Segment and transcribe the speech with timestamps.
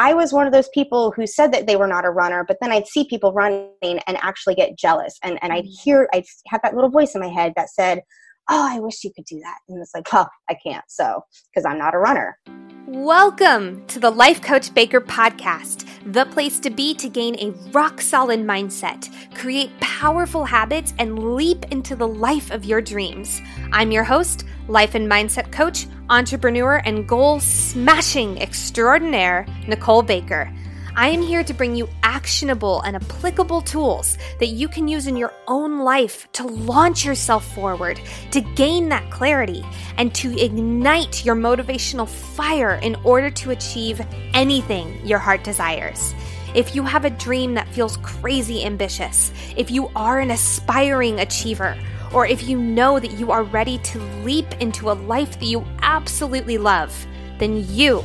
[0.00, 2.56] I was one of those people who said that they were not a runner, but
[2.62, 5.18] then I'd see people running and actually get jealous.
[5.22, 5.80] And, and I'd mm.
[5.84, 8.00] hear, I'd have that little voice in my head that said,
[8.48, 9.58] Oh, I wish you could do that.
[9.68, 10.86] And it's like, Well, I can't.
[10.88, 11.20] So,
[11.52, 12.38] because I'm not a runner.
[12.86, 18.00] Welcome to the Life Coach Baker podcast, the place to be to gain a rock
[18.00, 23.42] solid mindset, create powerful habits, and leap into the life of your dreams.
[23.70, 30.52] I'm your host, life and mindset coach, entrepreneur, and goal smashing extraordinaire, Nicole Baker.
[30.96, 35.16] I am here to bring you actionable and applicable tools that you can use in
[35.16, 38.00] your own life to launch yourself forward,
[38.32, 39.64] to gain that clarity,
[39.98, 44.04] and to ignite your motivational fire in order to achieve
[44.34, 46.12] anything your heart desires.
[46.52, 51.78] If you have a dream that feels crazy ambitious, if you are an aspiring achiever,
[52.12, 55.64] or if you know that you are ready to leap into a life that you
[55.82, 57.06] absolutely love,
[57.38, 58.02] then you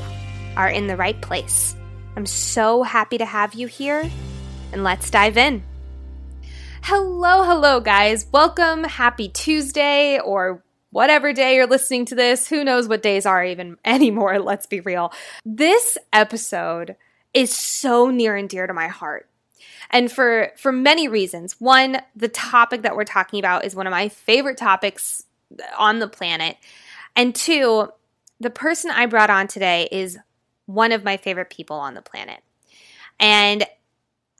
[0.56, 1.76] are in the right place.
[2.16, 4.10] I'm so happy to have you here,
[4.72, 5.64] and let's dive in.
[6.84, 8.28] Hello, hello, guys.
[8.32, 8.84] Welcome.
[8.84, 12.48] Happy Tuesday or whatever day you're listening to this.
[12.48, 14.40] Who knows what days are even anymore?
[14.40, 15.12] Let's be real.
[15.44, 16.96] This episode
[17.34, 19.28] is so near and dear to my heart.
[19.90, 21.60] And for for many reasons.
[21.60, 25.24] One, the topic that we're talking about is one of my favorite topics
[25.78, 26.58] on the planet.
[27.16, 27.90] And two,
[28.40, 30.18] the person I brought on today is
[30.66, 32.42] one of my favorite people on the planet.
[33.20, 33.66] And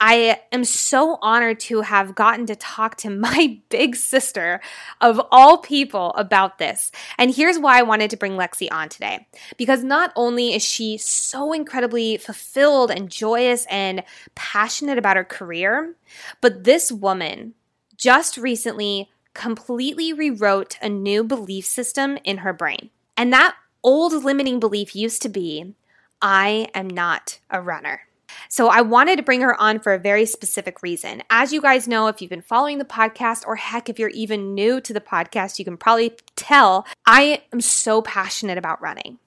[0.00, 4.60] I am so honored to have gotten to talk to my big sister
[5.00, 6.92] of all people about this.
[7.18, 9.26] And here's why I wanted to bring Lexi on today.
[9.56, 14.02] Because not only is she so incredibly fulfilled and joyous and
[14.34, 15.94] passionate about her career,
[16.40, 17.54] but this woman
[17.96, 22.90] just recently completely rewrote a new belief system in her brain.
[23.16, 25.74] And that old limiting belief used to be
[26.20, 28.05] I am not a runner.
[28.48, 31.22] So I wanted to bring her on for a very specific reason.
[31.30, 34.54] As you guys know, if you've been following the podcast, or heck, if you're even
[34.54, 39.18] new to the podcast, you can probably tell I am so passionate about running.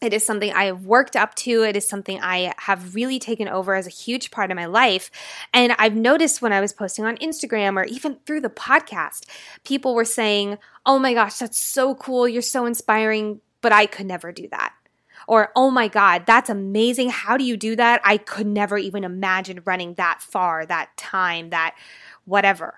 [0.00, 1.62] It is something I have worked up to.
[1.62, 5.10] It is something I have really taken over as a huge part of my life.
[5.52, 9.26] And I've noticed when I was posting on Instagram or even through the podcast,
[9.62, 12.26] people were saying, Oh my gosh, that's so cool.
[12.26, 14.72] You're so inspiring, but I could never do that.
[15.30, 17.10] Or, oh my God, that's amazing.
[17.10, 18.00] How do you do that?
[18.02, 21.76] I could never even imagine running that far, that time, that
[22.24, 22.74] whatever.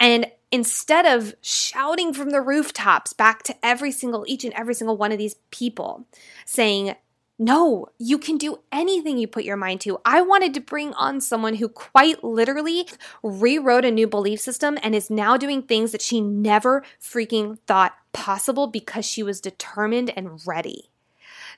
[0.00, 4.96] And instead of shouting from the rooftops back to every single, each and every single
[4.96, 6.06] one of these people
[6.46, 6.94] saying,
[7.38, 9.98] no, you can do anything you put your mind to.
[10.06, 12.88] I wanted to bring on someone who quite literally
[13.22, 17.94] rewrote a new belief system and is now doing things that she never freaking thought
[18.14, 20.88] possible because she was determined and ready.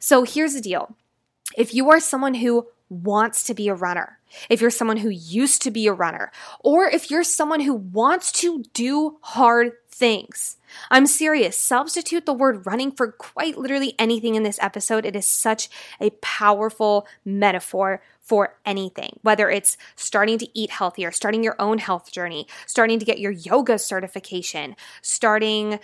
[0.01, 0.97] So here's the deal
[1.57, 4.19] if you are someone who wants to be a runner,
[4.49, 8.33] if you're someone who used to be a runner, or if you're someone who wants
[8.33, 10.57] to do hard things.
[10.91, 11.59] I'm serious.
[11.59, 15.05] Substitute the word running for quite literally anything in this episode.
[15.05, 15.69] It is such
[16.01, 22.13] a powerful metaphor for anything, whether it's starting to eat healthier, starting your own health
[22.13, 25.81] journey, starting to get your yoga certification, starting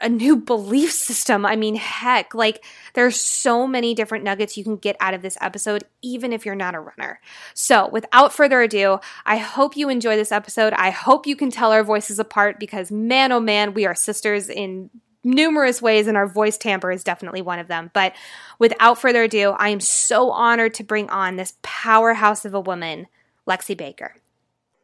[0.00, 1.44] a new belief system.
[1.44, 2.64] I mean, heck, like
[2.94, 6.54] there's so many different nuggets you can get out of this episode, even if you're
[6.54, 7.20] not a runner.
[7.54, 10.72] So, without further ado, I hope you enjoy this episode.
[10.74, 14.48] I hope you can tell our voices apart because, man, oh man, we are sisters
[14.48, 14.90] in
[15.24, 17.90] numerous ways, and our voice timbre is definitely one of them.
[17.92, 18.14] But
[18.58, 23.08] without further ado, I am so honored to bring on this powerhouse of a woman,
[23.46, 24.14] Lexi Baker.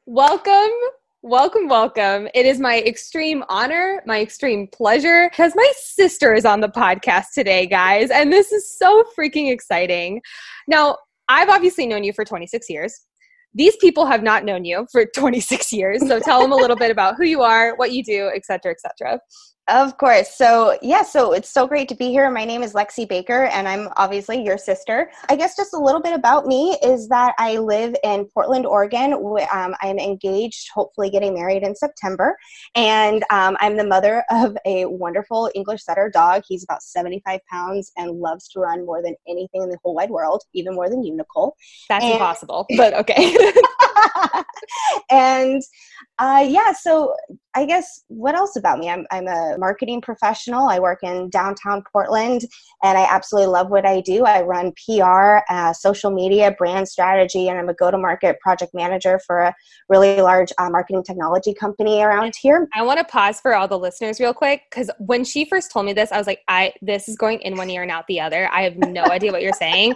[0.07, 0.73] Welcome
[1.27, 2.29] Welcome, welcome.
[2.35, 7.29] It is my extreme honor, my extreme pleasure, because my sister is on the podcast
[7.33, 10.21] today, guys, and this is so freaking exciting.
[10.69, 10.99] Now,
[11.31, 13.07] I've obviously known you for 26 years.
[13.55, 16.91] These people have not known you for 26 years, so tell them a little bit
[16.91, 19.19] about who you are, what you do, etc., etc.
[19.69, 20.37] Of course.
[20.37, 22.31] So, yeah, so it's so great to be here.
[22.31, 25.11] My name is Lexi Baker, and I'm obviously your sister.
[25.31, 29.15] I guess just a little bit about me is that I live in Portland, Oregon.
[29.15, 32.37] Um, I'm engaged, hopefully getting married in September.
[32.75, 36.43] And um, I'm the mother of a wonderful English setter dog.
[36.47, 40.11] He's about 75 pounds and loves to run more than anything in the whole wide
[40.11, 41.57] world, even more than you, Nicole.
[41.89, 43.35] That's and- impossible, but okay.
[45.11, 45.63] and
[46.19, 47.15] uh, yeah, so
[47.55, 48.91] I guess what else about me?
[48.91, 50.69] I'm, I'm a marketing professional.
[50.69, 52.43] I work in downtown Portland
[52.83, 54.25] and I absolutely love what I do.
[54.25, 58.75] I run PR, uh, social media, brand strategy, and I'm a go to market project
[58.75, 59.55] manager for a
[59.89, 62.69] really large uh, marketing technology company around here.
[62.75, 65.87] I want to pause for all the listeners real quick because when she first told
[65.87, 68.21] me this, I was like, I this is going in one ear and out the
[68.21, 68.49] other.
[68.53, 69.95] I have no idea what you're saying.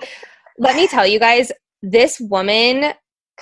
[0.58, 1.50] let me tell you guys,
[1.82, 2.92] this woman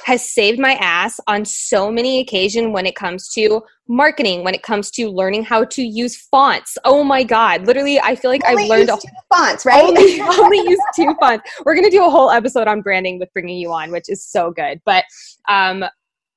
[0.04, 4.62] has saved my ass on so many occasions when it comes to marketing, when it
[4.62, 6.76] comes to learning how to use fonts.
[6.84, 9.82] Oh my god, literally, I feel like only I've learned a, two fonts, right?
[9.82, 11.50] Only, only use two fonts.
[11.64, 14.50] We're gonna do a whole episode on branding with bringing you on, which is so
[14.50, 14.80] good.
[14.84, 15.04] But
[15.48, 15.84] um,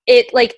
[0.07, 0.55] it like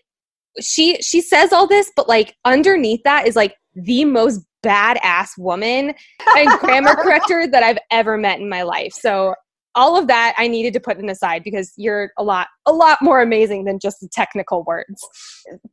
[0.59, 5.93] she she says all this, but like underneath that is like the most badass woman
[6.37, 8.93] and grammar corrector that I've ever met in my life.
[8.93, 9.33] So
[9.75, 13.01] all of that I needed to put in aside because you're a lot a lot
[13.01, 15.01] more amazing than just the technical words.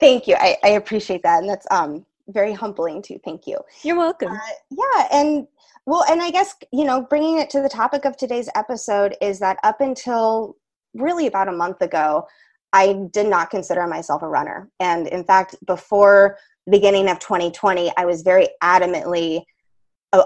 [0.01, 0.37] Thank you.
[0.39, 1.41] I, I appreciate that.
[1.41, 3.19] And that's um very humbling too.
[3.25, 3.59] Thank you.
[3.83, 4.33] You're welcome.
[4.33, 4.39] Uh,
[4.71, 5.47] yeah, and
[5.87, 9.39] well, and I guess, you know, bringing it to the topic of today's episode is
[9.39, 10.57] that up until
[10.93, 12.27] really about a month ago,
[12.75, 14.69] I did not consider myself a runner.
[14.81, 16.37] And in fact, before
[16.67, 19.45] the beginning of 2020, I was very adamantly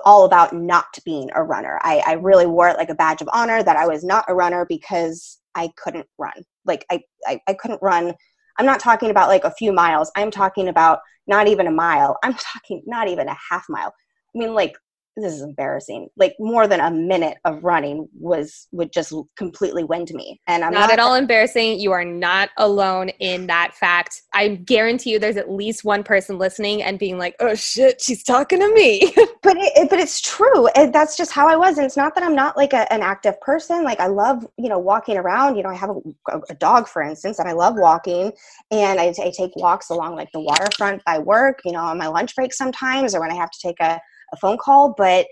[0.04, 1.78] all about not being a runner.
[1.82, 4.34] I, I really wore it like a badge of honor that I was not a
[4.34, 6.44] runner because I couldn't run.
[6.64, 8.14] Like I, I, I couldn't run.
[8.58, 10.10] I'm not talking about like a few miles.
[10.16, 12.18] I'm talking about not even a mile.
[12.22, 13.92] I'm talking not even a half mile.
[14.34, 14.76] I mean, like
[15.16, 16.08] this is embarrassing.
[16.16, 20.40] Like more than a minute of running was would just completely wind me.
[20.46, 21.80] And i'm not, not at all embarrassing.
[21.80, 24.22] You are not alone in that fact.
[24.32, 28.22] I guarantee you there's at least one person listening and being like oh shit she's
[28.22, 29.14] talking to me.
[29.42, 30.68] But it, but it's true.
[30.68, 31.76] And that's just how i was.
[31.76, 33.82] And it's not that i'm not like a, an active person.
[33.82, 35.56] Like i love you know walking around.
[35.56, 38.32] You know i have a, a dog for instance and i love walking.
[38.70, 42.06] And I, I take walks along like the waterfront by work you know on my
[42.06, 44.00] lunch break sometimes or when i have to take a
[44.32, 45.26] a phone call but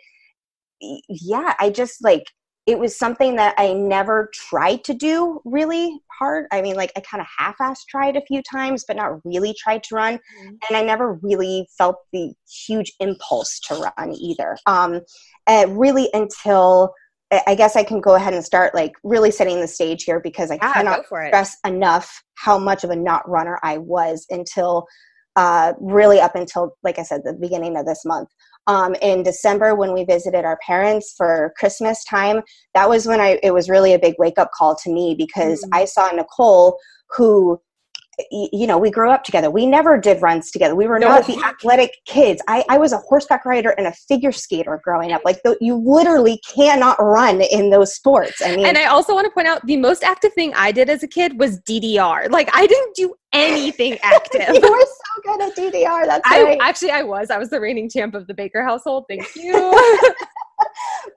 [1.08, 2.24] yeah i just like
[2.66, 6.46] it was something that i never tried to do really hard.
[6.52, 9.82] I mean like i kind of half-ass tried a few times but not really tried
[9.84, 10.14] to run.
[10.14, 10.54] Mm-hmm.
[10.68, 12.32] and i never really felt the
[12.66, 14.56] huge impulse to run either.
[14.66, 15.00] Um
[15.48, 16.94] really until
[17.46, 20.50] I guess I can go ahead and start like really setting the stage here because
[20.50, 24.86] I cannot stress enough how much of a not runner I was until
[25.36, 28.28] uh, really up until, like I said, the beginning of this month
[28.70, 32.40] um, in December when we visited our parents for Christmas time.
[32.72, 35.60] That was when I it was really a big wake up call to me because
[35.64, 35.74] mm-hmm.
[35.74, 36.78] I saw Nicole
[37.16, 37.60] who
[38.30, 39.50] you know, we grew up together.
[39.50, 40.74] We never did runs together.
[40.74, 41.08] We were no.
[41.08, 42.42] not the athletic kids.
[42.48, 45.22] I, I was a horseback rider and a figure skater growing up.
[45.24, 48.42] Like, the, you literally cannot run in those sports.
[48.44, 50.88] I mean, and I also want to point out the most active thing I did
[50.90, 52.30] as a kid was DDR.
[52.30, 54.48] Like, I didn't do anything active.
[54.48, 56.06] you were so good at DDR.
[56.06, 56.58] That's I, right.
[56.60, 57.30] Actually, I was.
[57.30, 59.04] I was the reigning champ of the Baker household.
[59.08, 59.72] Thank you.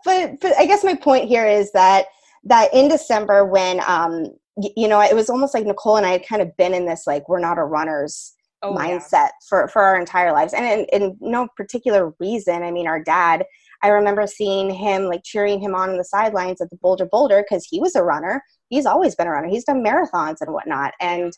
[0.05, 2.05] but but I guess my point here is that
[2.45, 4.27] that in December when um
[4.57, 7.03] you know it was almost like Nicole and I had kind of been in this
[7.07, 9.29] like we're not a runners oh, mindset yeah.
[9.47, 12.63] for for our entire lives and in, in no particular reason.
[12.63, 13.45] I mean, our dad.
[13.81, 17.43] I remember seeing him like cheering him on in the sidelines at the Bolder Boulder
[17.43, 18.41] because he was a runner.
[18.69, 19.49] He's always been a runner.
[19.49, 20.93] He's done marathons and whatnot.
[21.01, 21.33] And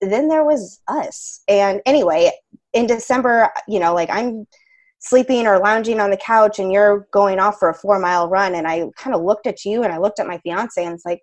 [0.00, 1.42] then there was us.
[1.46, 2.32] And anyway,
[2.72, 4.48] in December, you know, like I'm
[4.98, 8.56] sleeping or lounging on the couch and you're going off for a four mile run.
[8.56, 11.06] And I kind of looked at you and I looked at my fiance and it's
[11.06, 11.22] like,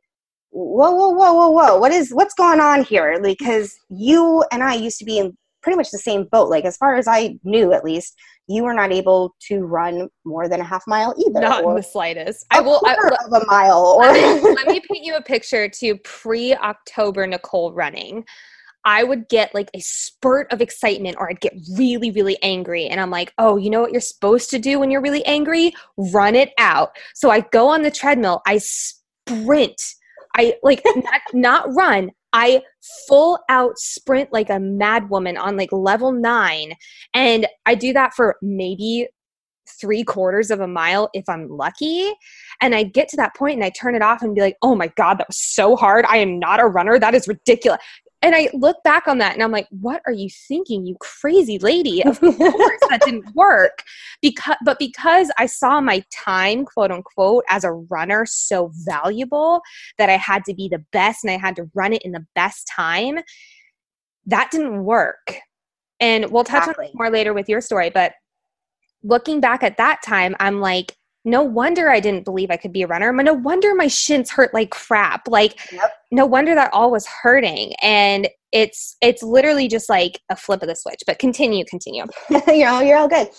[0.54, 1.78] whoa, whoa, whoa, whoa, whoa.
[1.80, 3.20] What is, what's going on here?
[3.22, 6.50] Because you and I used to be in pretty much the same boat.
[6.50, 8.16] Like as far as I knew, at least,
[8.48, 11.40] you were not able to run more than a half mile either.
[11.40, 12.46] Not in the slightest.
[12.52, 12.82] I will.
[12.86, 13.96] I, of a mile.
[13.98, 14.06] Or
[14.54, 18.26] let me paint you a picture to pre October Nicole running.
[18.86, 22.88] I would get like a spurt of excitement or I'd get really, really angry.
[22.88, 25.74] And I'm like, oh, you know what you're supposed to do when you're really angry?
[25.96, 26.92] Run it out.
[27.14, 29.82] So I go on the treadmill, I sprint.
[30.36, 32.12] I like not, not run.
[32.34, 32.64] I
[33.08, 36.74] full out sprint like a mad woman on like level nine.
[37.14, 39.08] And I do that for maybe
[39.80, 42.12] three quarters of a mile if I'm lucky.
[42.62, 44.76] And I get to that point and I turn it off and be like, oh
[44.76, 46.06] my God, that was so hard.
[46.06, 47.00] I am not a runner.
[47.00, 47.80] That is ridiculous
[48.24, 51.60] and I look back on that and I'm like, what are you thinking, you crazy
[51.60, 52.02] lady?
[52.04, 53.84] Of course that didn't work.
[54.22, 59.62] Because but because I saw my time, quote unquote, as a runner so valuable
[59.98, 62.26] that I had to be the best and I had to run it in the
[62.34, 63.20] best time,
[64.26, 65.36] that didn't work.
[66.00, 66.88] And we'll touch exactly.
[66.88, 68.14] on more later with your story, but
[69.04, 72.82] looking back at that time, I'm like, no wonder I didn't believe I could be
[72.82, 73.12] a runner.
[73.14, 75.28] No wonder my shins hurt like crap.
[75.28, 75.92] Like, yep.
[76.14, 77.74] No wonder that all was hurting.
[77.82, 81.02] And it's it's literally just like a flip of the switch.
[81.08, 82.06] But continue, continue.
[82.48, 83.30] you know, you're all good.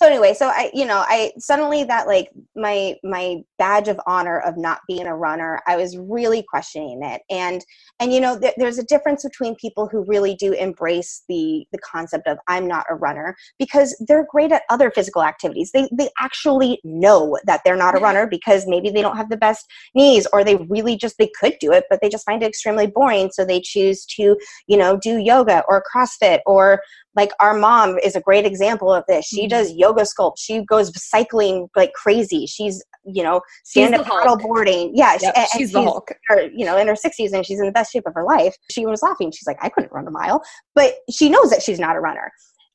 [0.00, 4.40] So anyway so i you know i suddenly that like my my badge of honor
[4.40, 7.22] of not being a runner i was really questioning it.
[7.30, 7.64] And
[7.98, 11.78] and you know th- there's a difference between people who really do embrace the the
[11.78, 15.70] concept of i'm not a runner because they're great at other physical activities.
[15.72, 19.36] They they actually know that they're not a runner because maybe they don't have the
[19.36, 22.48] best knees or they really just they could do it but they just find it
[22.48, 23.30] extremely boring.
[23.32, 26.80] So they choose to you know do yoga or crossfit or
[27.16, 29.48] like our mom is a great example of this she mm-hmm.
[29.48, 34.92] does yoga sculpt she goes cycling like crazy she's you know stand up paddle boarding
[34.94, 36.12] yeah yep, and, she's, the Hulk.
[36.28, 38.54] Her, you know in her 60s and she's in the best shape of her life
[38.70, 40.42] she was laughing she's like i couldn't run a mile
[40.74, 42.30] but she knows that she's not a runner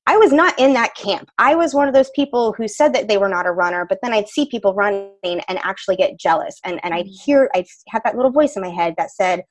[0.08, 1.30] I was not in that camp.
[1.40, 3.98] I was one of those people who said that they were not a runner, but
[4.04, 6.60] then I'd see people running and actually get jealous.
[6.64, 7.24] And, and I'd mm.
[7.26, 9.42] hear, I'd have that little voice in my head that said,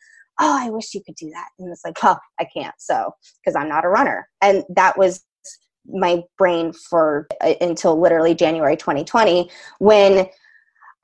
[0.40, 1.48] oh, I wish you could do that.
[1.58, 2.74] And it's like, oh, I can't.
[2.78, 4.28] So, because I'm not a runner.
[4.42, 5.24] And that was
[5.86, 10.26] my brain for uh, until literally January 2020 when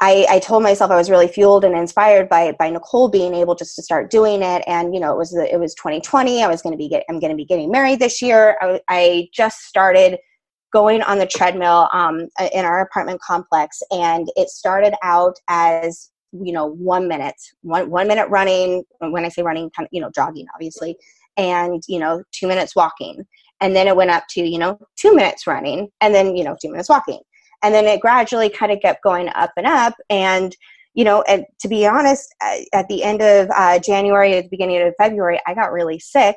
[0.02, 3.54] I, I, told myself I was really fueled and inspired by by Nicole being able
[3.54, 4.64] just to start doing it.
[4.66, 6.42] And you know, it was the, it was 2020.
[6.42, 8.56] I was going to be get, I'm going to be getting married this year.
[8.62, 10.18] I, I just started
[10.72, 16.52] going on the treadmill um, in our apartment complex, and it started out as you
[16.52, 20.10] know one minute one one minute running when i say running kind of you know
[20.14, 20.96] jogging obviously
[21.36, 23.26] and you know two minutes walking
[23.60, 26.56] and then it went up to you know two minutes running and then you know
[26.60, 27.20] two minutes walking
[27.62, 30.56] and then it gradually kind of kept going up and up and
[30.94, 32.34] you know and to be honest
[32.72, 36.36] at the end of uh, january at the beginning of february i got really sick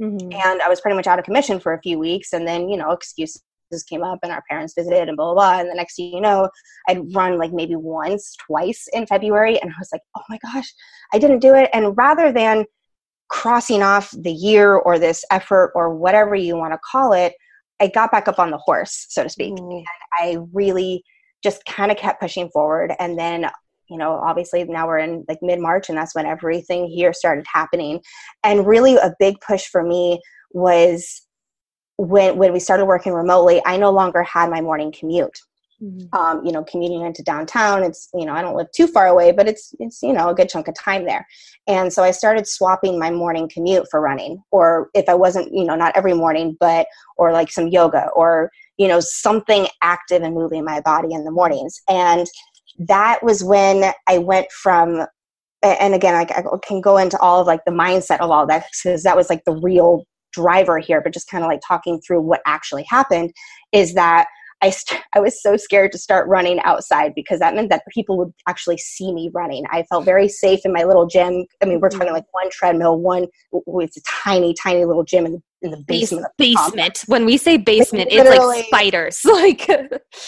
[0.00, 0.32] mm-hmm.
[0.32, 2.76] and i was pretty much out of commission for a few weeks and then you
[2.76, 3.42] know excuses
[3.80, 5.60] came up and our parents visited and blah, blah, blah.
[5.60, 6.48] And the next thing you know,
[6.88, 9.60] I'd run like maybe once, twice in February.
[9.60, 10.72] And I was like, oh my gosh,
[11.12, 11.70] I didn't do it.
[11.72, 12.64] And rather than
[13.28, 17.32] crossing off the year or this effort or whatever you want to call it,
[17.80, 19.54] I got back up on the horse, so to speak.
[19.54, 19.82] Mm.
[20.12, 21.02] I really
[21.42, 22.92] just kind of kept pushing forward.
[22.98, 23.50] And then
[23.88, 28.00] you know obviously now we're in like mid-march and that's when everything here started happening
[28.42, 30.20] and really a big push for me
[30.52, 31.26] was
[32.02, 35.38] when when we started working remotely, I no longer had my morning commute.
[35.80, 36.16] Mm-hmm.
[36.16, 37.82] Um, you know, commuting into downtown.
[37.82, 40.34] It's you know I don't live too far away, but it's it's you know a
[40.34, 41.26] good chunk of time there.
[41.66, 45.64] And so I started swapping my morning commute for running, or if I wasn't you
[45.64, 50.34] know not every morning, but or like some yoga or you know something active and
[50.34, 51.80] moving my body in the mornings.
[51.88, 52.26] And
[52.78, 55.06] that was when I went from
[55.62, 58.66] and again I, I can go into all of like the mindset of all that
[58.72, 62.20] because that was like the real driver here, but just kind of like talking through
[62.20, 63.32] what actually happened
[63.72, 64.26] is that
[64.62, 68.16] I, st- I was so scared to start running outside because that meant that people
[68.18, 69.64] would actually see me running.
[69.70, 71.44] I felt very safe in my little gym.
[71.60, 72.14] I mean, we're talking mm-hmm.
[72.14, 76.28] like one treadmill, one it's a tiny, tiny little gym in the, in the basement.
[76.38, 77.02] basement.
[77.06, 79.20] When we say basement, it's like spiders.
[79.32, 79.66] Like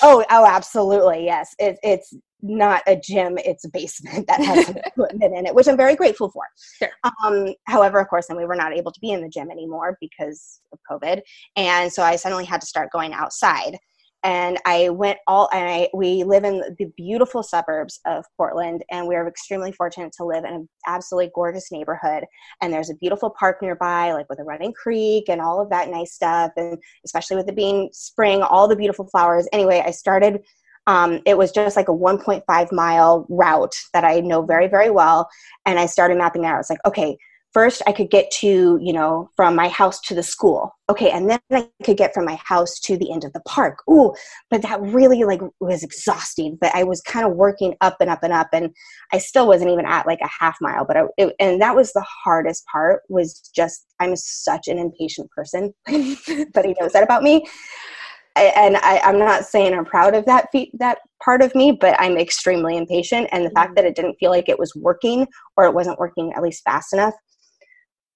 [0.03, 1.55] oh, oh, absolutely, yes.
[1.61, 2.13] It, it's
[2.45, 6.31] not a gym, it's a basement that has equipment in it, which I'm very grateful
[6.31, 6.43] for.
[6.79, 6.91] Sure.
[7.25, 9.97] Um, however, of course, then we were not able to be in the gym anymore
[10.01, 11.23] because of COVID.
[11.57, 13.79] And so I suddenly had to start going outside.
[14.25, 19.07] And I went all, and I, we live in the beautiful suburbs of Portland, and
[19.07, 22.25] we are extremely fortunate to live in an absolutely gorgeous neighborhood.
[22.63, 25.91] And there's a beautiful park nearby, like with a running creek and all of that
[25.91, 26.53] nice stuff.
[26.57, 29.47] And especially with it being spring, all the beautiful flowers.
[29.53, 30.41] Anyway, I started
[30.87, 35.29] um, it was just like a 1.5 mile route that I know very, very well.
[35.65, 36.55] And I started mapping out.
[36.55, 37.17] I was like, okay,
[37.55, 40.73] first I could get to, you know, from my house to the school.
[40.91, 43.79] Okay, and then I could get from my house to the end of the park.
[43.89, 44.13] Ooh,
[44.51, 46.59] but that really like was exhausting.
[46.61, 48.71] But I was kind of working up and up and up, and
[49.13, 50.85] I still wasn't even at like a half mile.
[50.85, 53.01] But I, it, and that was the hardest part.
[53.09, 55.73] Was just I'm such an impatient person.
[55.87, 57.47] but he knows that about me
[58.37, 61.99] and I, am not saying I'm proud of that fe- that part of me, but
[62.01, 63.29] I'm extremely impatient.
[63.33, 63.57] And the mm-hmm.
[63.57, 65.27] fact that it didn't feel like it was working,
[65.57, 67.15] or it wasn't working at least fast enough,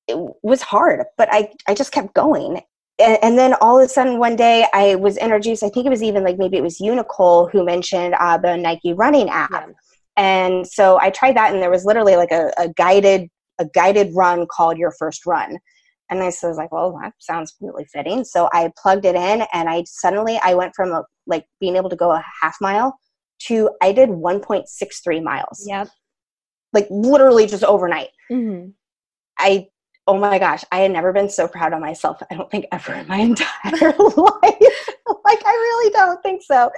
[0.09, 1.05] it was hard.
[1.17, 2.61] But I I just kept going.
[3.01, 5.63] And, and then all of a sudden, one day, I was introduced.
[5.63, 8.93] I think it was even like maybe it was Unicole who mentioned uh, the Nike
[8.93, 9.51] running app.
[9.53, 9.67] Yeah.
[10.17, 14.15] And so I tried that, and there was literally like a, a guided a guided
[14.15, 15.59] run called Your First Run
[16.11, 18.25] and I was like, well, that sounds really fitting.
[18.25, 21.91] So I plugged it in and I suddenly, I went from a, like being able
[21.91, 22.99] to go a half mile
[23.47, 25.65] to I did 1.63 miles.
[25.67, 25.89] Yep.
[26.73, 28.09] Like literally just overnight.
[28.31, 28.71] Mm-hmm.
[29.39, 29.69] I,
[30.07, 32.23] oh my gosh, I had never been so proud of myself.
[32.31, 33.47] I don't think ever in my entire
[33.99, 34.91] life.
[35.25, 36.71] like, I really don't think so.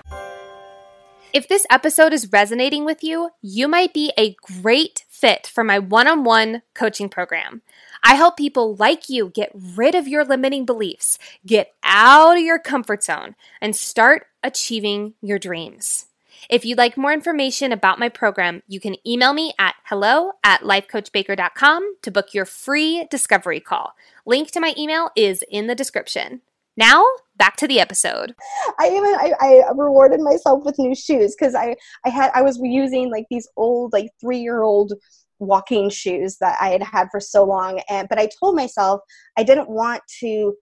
[1.32, 5.78] If this episode is resonating with you, you might be a great fit for my
[5.78, 7.62] one on one coaching program.
[8.02, 12.58] I help people like you get rid of your limiting beliefs, get out of your
[12.58, 16.06] comfort zone, and start achieving your dreams.
[16.48, 20.62] If you'd like more information about my program, you can email me at hello at
[20.62, 23.94] lifecoachbaker.com to book your free discovery call.
[24.24, 26.40] Link to my email is in the description.
[26.76, 27.04] Now,
[27.36, 28.34] back to the episode.
[28.78, 31.76] I even I, I rewarded myself with new shoes because I
[32.06, 34.94] I had I was using like these old like three year old
[35.40, 39.00] walking shoes that I had had for so long and but I told myself
[39.36, 40.54] I didn't want to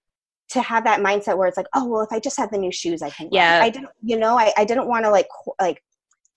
[0.50, 2.72] to have that mindset where it's like oh well if I just have the new
[2.72, 3.64] shoes I can yeah run.
[3.64, 5.82] I didn't you know I, I didn't want to like co- like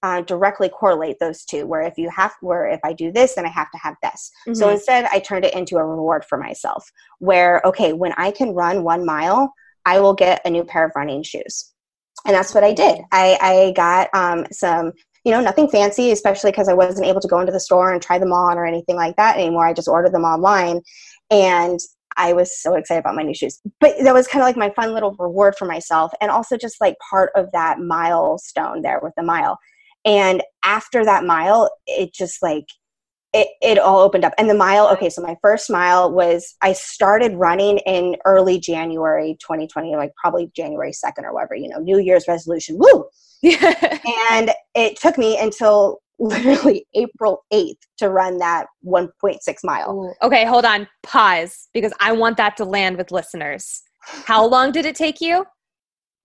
[0.03, 3.45] uh, directly correlate those two where if you have where if i do this then
[3.45, 4.55] i have to have this mm-hmm.
[4.55, 6.83] so instead i turned it into a reward for myself
[7.19, 9.53] where okay when i can run one mile
[9.86, 11.71] i will get a new pair of running shoes
[12.25, 14.93] and that's what i did i, I got um, some
[15.24, 18.01] you know nothing fancy especially because i wasn't able to go into the store and
[18.01, 20.82] try them on or anything like that anymore i just ordered them online
[21.30, 21.80] and
[22.18, 23.62] I was so excited about my new shoes.
[23.80, 26.82] But that was kind of like my fun little reward for myself and also just
[26.82, 29.58] like part of that milestone there with the mile.
[30.04, 32.66] And after that mile, it just like
[33.34, 34.34] it, it all opened up.
[34.38, 39.38] And the mile, okay, so my first mile was I started running in early January
[39.40, 42.78] 2020, like probably January 2nd or whatever, you know, New Year's resolution.
[42.78, 43.06] Woo!
[43.43, 49.91] and it took me until literally April 8th to run that 1.6 mile.
[49.91, 50.25] Ooh.
[50.25, 50.88] Okay, hold on.
[51.03, 53.81] Pause because I want that to land with listeners.
[54.03, 55.45] How long did it take you?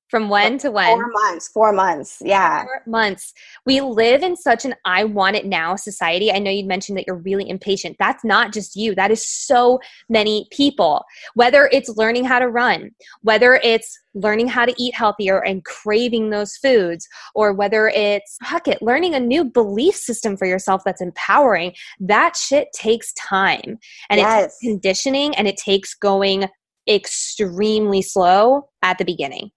[0.09, 0.87] From when to when?
[0.87, 1.49] Four months.
[1.49, 2.19] Four months.
[2.25, 2.63] Yeah.
[2.63, 3.35] Four months.
[3.65, 6.31] We live in such an I want it now society.
[6.31, 7.97] I know you mentioned that you're really impatient.
[7.99, 11.05] That's not just you, that is so many people.
[11.35, 16.31] Whether it's learning how to run, whether it's learning how to eat healthier and craving
[16.31, 21.03] those foods, or whether it's, heck it, learning a new belief system for yourself that's
[21.03, 23.79] empowering, that shit takes time.
[24.09, 24.45] And yes.
[24.45, 26.49] it's conditioning and it takes going
[26.89, 29.51] extremely slow at the beginning.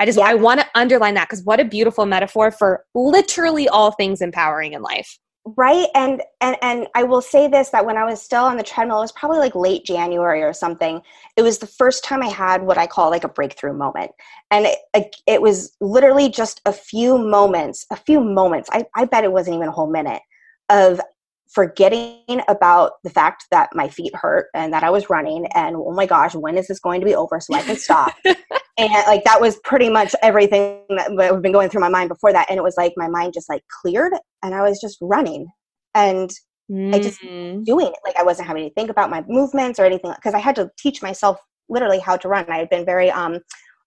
[0.00, 0.24] I just yeah.
[0.24, 4.72] I want to underline that because what a beautiful metaphor for literally all things empowering
[4.72, 5.18] in life.
[5.56, 5.88] Right.
[5.94, 8.98] And and and I will say this that when I was still on the treadmill,
[8.98, 11.00] it was probably like late January or something.
[11.36, 14.10] It was the first time I had what I call like a breakthrough moment.
[14.50, 18.68] And it, it was literally just a few moments, a few moments.
[18.72, 20.22] I, I bet it wasn't even a whole minute
[20.68, 21.00] of
[21.48, 25.92] forgetting about the fact that my feet hurt and that I was running and oh
[25.92, 28.14] my gosh, when is this going to be over so I can stop?
[28.78, 32.32] and like that was pretty much everything that had been going through my mind before
[32.32, 35.46] that and it was like my mind just like cleared and I was just running
[35.94, 36.30] and
[36.70, 36.94] mm.
[36.94, 37.64] I just mm.
[37.64, 40.38] doing it like I wasn't having to think about my movements or anything because I
[40.38, 42.50] had to teach myself literally how to run.
[42.50, 43.38] I had been very um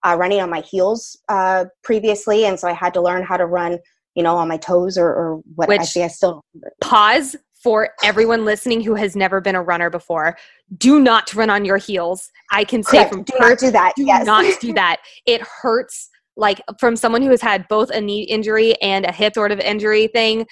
[0.06, 3.46] uh, running on my heels uh, previously and so I had to learn how to
[3.46, 3.80] run
[4.16, 6.44] you know, on my toes or, or what Which, I see I still
[6.82, 10.38] pause for everyone listening who has never been a runner before,
[10.78, 12.30] do not run on your heels.
[12.52, 13.14] I can say Correct.
[13.14, 13.94] from do not do that.
[13.96, 14.26] Do yes.
[14.26, 14.98] not do that.
[15.26, 19.36] It hurts like from someone who has had both a knee injury and a hip
[19.36, 20.46] sort of injury thing.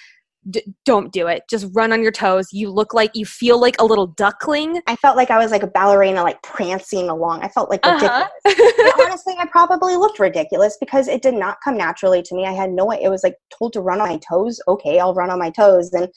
[0.50, 1.42] D- don't do it.
[1.48, 2.48] Just run on your toes.
[2.50, 4.80] You look like you feel like a little duckling.
[4.88, 7.42] I felt like I was like a ballerina, like prancing along.
[7.42, 8.26] I felt like uh-huh.
[8.44, 8.78] ridiculous.
[8.80, 9.02] uh-huh.
[9.04, 12.44] honestly, I probably looked ridiculous because it did not come naturally to me.
[12.44, 12.90] I had no.
[12.90, 14.60] It was like told to run on my toes.
[14.66, 15.92] Okay, I'll run on my toes.
[15.92, 16.08] And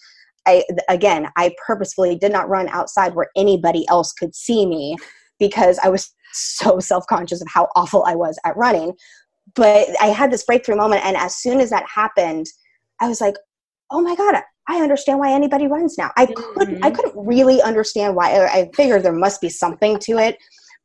[0.45, 4.95] I again, I purposefully did not run outside where anybody else could see me
[5.39, 8.93] because I was so self-conscious of how awful I was at running.
[9.55, 12.47] But I had this breakthrough moment and as soon as that happened,
[12.99, 13.35] I was like,
[13.91, 16.95] "Oh my god, I understand why anybody runs now." I couldn't I mm-hmm.
[16.95, 18.45] couldn't really understand why.
[18.45, 20.37] I figured there must be something to it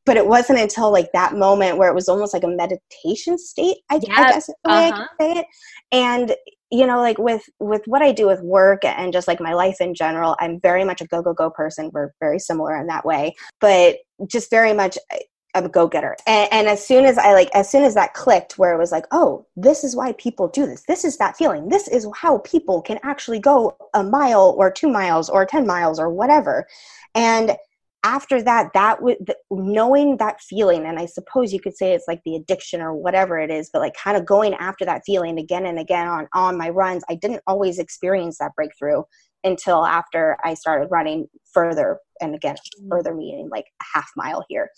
[0.07, 3.79] but it wasn't until like that moment where it was almost like a meditation state
[3.91, 4.89] i, I guess the way uh-huh.
[4.89, 5.47] i can say it
[5.93, 6.37] and
[6.71, 9.81] you know like with with what i do with work and just like my life
[9.81, 11.91] in general i'm very much a go go go person.
[11.93, 15.19] We're very similar in that way but just very much eh,
[15.55, 16.17] a go-getter.
[16.29, 18.93] And, and, as soon as i like as soon as that clicked where it was
[18.93, 20.85] like oh this is why people do this.
[20.87, 21.69] This is that feeling.
[21.69, 25.99] This is how people can actually go a mile or two miles or 10 miles
[25.99, 26.67] or whatever.
[27.15, 27.57] And
[28.03, 32.21] after that that would knowing that feeling and i suppose you could say it's like
[32.25, 35.67] the addiction or whatever it is but like kind of going after that feeling again
[35.67, 39.03] and again on on my runs i didn't always experience that breakthrough
[39.45, 42.89] until after i started running further and again mm.
[42.89, 44.71] further meaning like a half mile here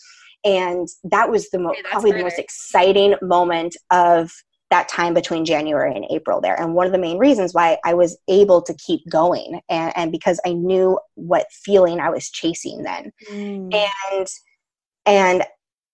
[0.44, 4.32] and that was the most probably the most exciting moment of
[4.72, 6.58] that time between January and April there.
[6.58, 10.10] And one of the main reasons why I was able to keep going and, and
[10.10, 13.12] because I knew what feeling I was chasing then.
[13.30, 13.74] Mm.
[13.74, 14.26] And
[15.04, 15.44] and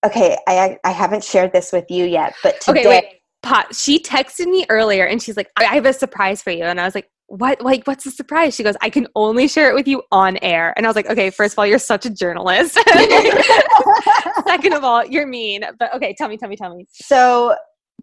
[0.07, 3.05] okay, I I haven't shared this with you yet, but today okay, wait.
[3.43, 6.65] Pot, she texted me earlier and she's like, I have a surprise for you.
[6.65, 9.71] And I was like, what like what's the surprise she goes i can only share
[9.71, 12.07] it with you on air and i was like okay first of all you're such
[12.07, 12.73] a journalist
[14.47, 17.55] second of all you're mean but okay tell me tell me tell me so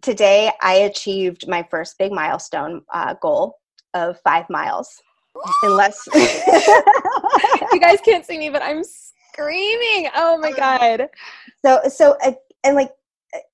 [0.02, 3.58] today i achieved my first big milestone uh, goal
[3.94, 5.02] of five miles
[5.62, 11.08] unless you guys can't see me but i'm screaming oh my god
[11.64, 12.32] so so uh,
[12.64, 12.90] and like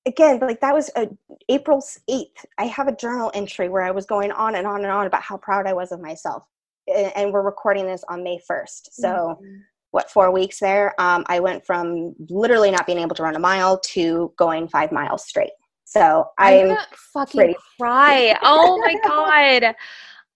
[0.06, 1.08] again, like that was a,
[1.48, 2.44] April 8th.
[2.58, 5.22] I have a journal entry where I was going on and on and on about
[5.22, 6.46] how proud I was of myself.
[6.88, 8.88] And, and we're recording this on May 1st.
[8.92, 9.56] So, mm-hmm.
[9.90, 11.00] what, four weeks there?
[11.00, 14.92] Um, I went from literally not being able to run a mile to going five
[14.92, 15.52] miles straight.
[15.92, 16.78] So I'm, I'm
[17.12, 18.36] fucking pretty- cry.
[18.42, 19.74] Oh my God.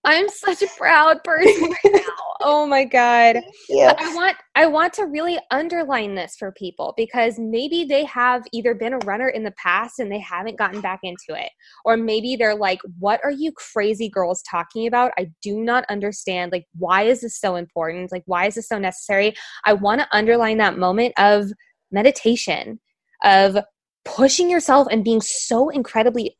[0.04, 2.00] I'm such a proud person right now.
[2.40, 3.40] Oh my god.
[3.68, 3.92] Yeah.
[3.98, 8.72] I want I want to really underline this for people because maybe they have either
[8.72, 11.50] been a runner in the past and they haven't gotten back into it
[11.84, 15.10] or maybe they're like what are you crazy girls talking about?
[15.18, 18.12] I do not understand like why is this so important?
[18.12, 19.34] Like why is this so necessary?
[19.64, 21.50] I want to underline that moment of
[21.90, 22.78] meditation
[23.24, 23.56] of
[24.06, 26.38] pushing yourself and being so incredibly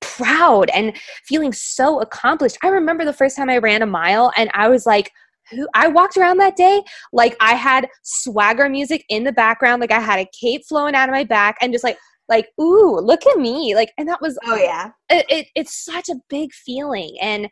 [0.00, 2.56] proud and feeling so accomplished.
[2.62, 5.10] I remember the first time I ran a mile and I was like,
[5.50, 9.92] who I walked around that day like I had swagger music in the background, like
[9.92, 13.26] I had a cape flowing out of my back and just like like ooh, look
[13.26, 13.74] at me.
[13.74, 14.90] Like and that was Oh yeah.
[15.08, 17.48] It, it it's such a big feeling and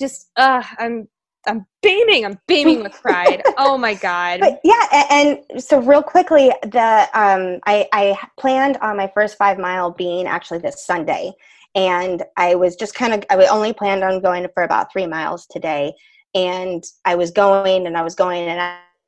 [0.00, 1.08] just uh I'm
[1.46, 2.24] I'm beaming.
[2.24, 3.42] I'm beaming with pride.
[3.58, 4.40] oh my god!
[4.40, 9.36] But yeah, and, and, so real quickly, the um, I, I planned on my first
[9.36, 11.32] five mile being actually this Sunday,
[11.74, 15.46] and I was just kind of I only planned on going for about three miles
[15.46, 15.92] today,
[16.34, 18.60] and I was going and I was going and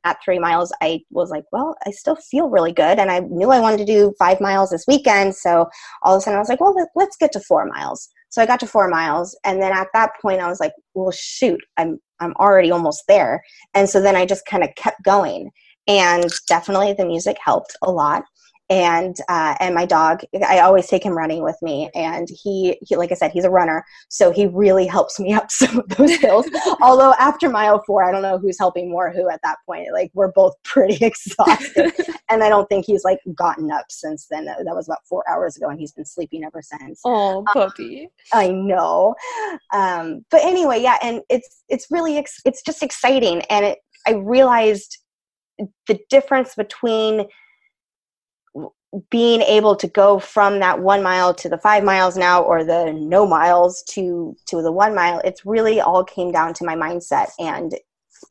[0.04, 3.50] at three miles I was like, well, I still feel really good, and I knew
[3.50, 5.68] I wanted to do five miles this weekend, so
[6.02, 8.08] all of a sudden I was like, well, let's get to four miles.
[8.28, 11.10] So I got to four miles, and then at that point I was like, well,
[11.10, 13.42] shoot, I'm I'm already almost there,
[13.74, 15.50] and so then I just kind of kept going,
[15.86, 18.24] and definitely the music helped a lot
[18.68, 22.96] and uh, and my dog i always take him running with me and he, he
[22.96, 26.16] like i said he's a runner so he really helps me up some of those
[26.16, 26.46] hills.
[26.80, 30.10] Although after mile four i don't know who's helping more who at that point like
[30.14, 31.92] we're both pretty exhausted.
[32.28, 34.46] And i don't think he's like gotten up since then.
[34.46, 37.00] That was about four hours ago and he's been sleeping ever since.
[37.04, 38.08] Oh puppy.
[38.32, 39.14] Um, i know.
[39.72, 44.12] Um, but anyway yeah and it's it's really ex- it's just exciting and it i
[44.12, 44.98] realized
[45.86, 47.26] the difference between
[49.10, 52.92] being able to go from that one mile to the five miles now or the
[52.92, 57.28] no miles to to the one mile it's really all came down to my mindset
[57.38, 57.74] and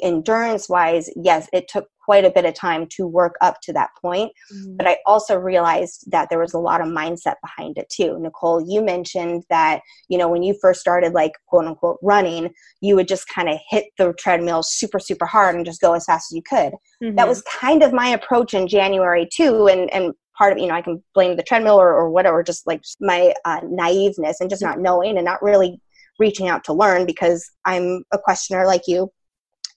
[0.01, 3.89] endurance wise yes it took quite a bit of time to work up to that
[4.01, 4.75] point mm-hmm.
[4.77, 8.65] but i also realized that there was a lot of mindset behind it too nicole
[8.67, 13.07] you mentioned that you know when you first started like quote unquote running you would
[13.07, 16.35] just kind of hit the treadmill super super hard and just go as fast as
[16.35, 17.15] you could mm-hmm.
[17.15, 20.73] that was kind of my approach in january too and and part of you know
[20.73, 24.61] i can blame the treadmill or, or whatever just like my uh, naiveness and just
[24.61, 25.79] not knowing and not really
[26.19, 29.09] reaching out to learn because i'm a questioner like you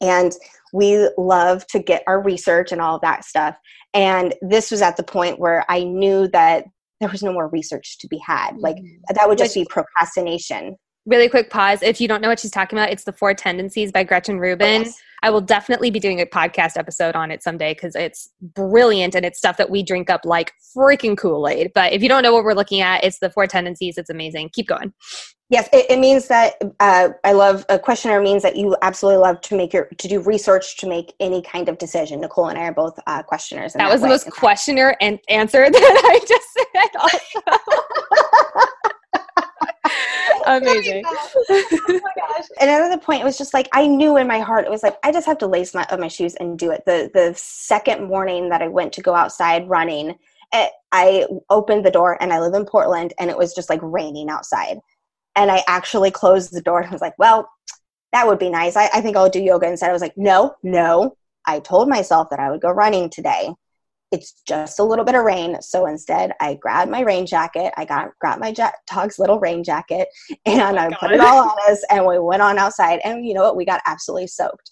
[0.01, 0.33] and
[0.73, 3.57] we love to get our research and all of that stuff
[3.95, 6.65] and this was at the point where i knew that
[7.01, 9.15] there was no more research to be had like mm-hmm.
[9.15, 10.77] that would just be procrastination
[11.09, 11.83] really quick pause.
[11.83, 14.83] If you don't know what she's talking about, it's the Four Tendencies by Gretchen Rubin.
[14.83, 15.01] Yes.
[15.23, 19.25] I will definitely be doing a podcast episode on it someday because it's brilliant and
[19.25, 21.73] it's stuff that we drink up like freaking Kool Aid.
[21.75, 23.99] But if you don't know what we're looking at, it's the Four Tendencies.
[23.99, 24.51] It's amazing.
[24.53, 24.93] Keep going.
[25.51, 29.41] Yes, it, it means that uh, I love a questionnaire means that you absolutely love
[29.43, 32.21] to make your to do research to make any kind of decision.
[32.21, 33.73] Nicole and I are both uh, questionnaires.
[33.73, 34.09] That, that was way.
[34.09, 36.89] the most questionnaire and answer that I just said.
[37.01, 38.67] Also.
[40.47, 41.03] Amazing.
[41.07, 42.47] oh my gosh.
[42.61, 44.97] And another point, it was just like I knew in my heart, it was like
[45.03, 46.85] I just have to lace my my shoes and do it.
[46.87, 50.17] The the second morning that I went to go outside running, it,
[50.53, 53.81] eh, I opened the door and I live in Portland and it was just like
[53.83, 54.79] raining outside.
[55.37, 57.49] And I actually closed the door and was like, well,
[58.13, 58.75] that would be nice.
[58.77, 59.91] I, I think I'll do yoga instead.
[59.91, 61.17] I was like, no, no.
[61.47, 63.55] I told myself that I would go running today
[64.11, 65.61] it's just a little bit of rain.
[65.61, 67.73] So instead, I grabbed my rain jacket.
[67.77, 70.09] I got grabbed my ja- dog's little rain jacket,
[70.47, 70.99] and oh I God.
[70.99, 71.85] put it all on us.
[71.91, 73.01] And we went on outside.
[73.05, 73.57] And you know what?
[73.57, 74.71] We got absolutely soaked.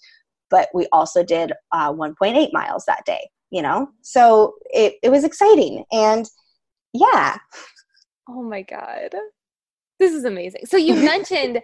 [0.49, 3.29] But we also did uh, 1.8 miles that day.
[3.51, 5.85] You know, so it it was exciting.
[5.91, 6.29] And
[6.93, 7.37] yeah.
[8.29, 9.15] Oh my God,
[9.99, 10.65] this is amazing.
[10.65, 11.61] So you mentioned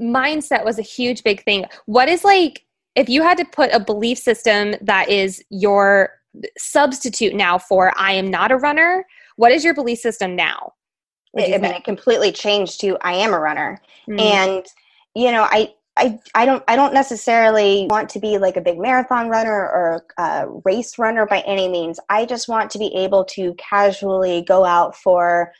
[0.00, 1.64] mindset was a huge big thing.
[1.86, 2.64] What is like
[2.96, 6.19] if you had to put a belief system that is your
[6.58, 9.04] substitute now for I am not a runner?
[9.36, 10.74] What is your belief system now?
[11.34, 13.80] It, I mean, it completely changed to I am a runner.
[14.08, 14.20] Mm.
[14.20, 14.66] And
[15.14, 18.78] you know, I I, I don't I don't necessarily want to be like a big
[18.78, 22.00] marathon runner or a race runner by any means.
[22.08, 25.52] I just want to be able to casually go out for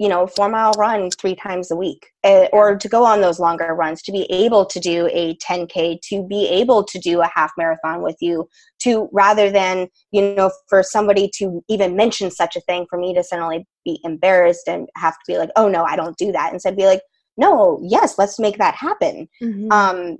[0.00, 3.38] you know four mile run three times a week uh, or to go on those
[3.38, 7.30] longer runs to be able to do a 10k to be able to do a
[7.32, 8.48] half marathon with you
[8.80, 13.14] to rather than you know for somebody to even mention such a thing for me
[13.14, 16.52] to suddenly be embarrassed and have to be like oh no i don't do that.
[16.52, 17.02] Instead be like
[17.36, 19.28] no yes let's make that happen.
[19.42, 19.70] Mm-hmm.
[19.70, 20.16] um,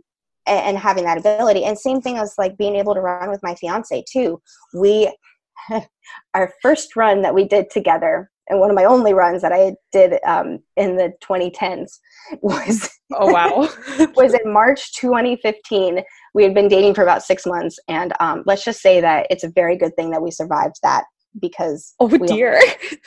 [0.46, 1.64] and, and having that ability.
[1.64, 4.40] And same thing as like being able to run with my fiance too.
[4.74, 5.14] We
[6.34, 9.74] our first run that we did together and one of my only runs that I
[9.92, 11.98] did um, in the 2010s
[12.40, 13.68] was oh wow.
[14.16, 16.02] was in March 2015.
[16.34, 19.44] We had been dating for about six months, and um, let's just say that it's
[19.44, 21.04] a very good thing that we survived that
[21.40, 23.00] because oh dear, it,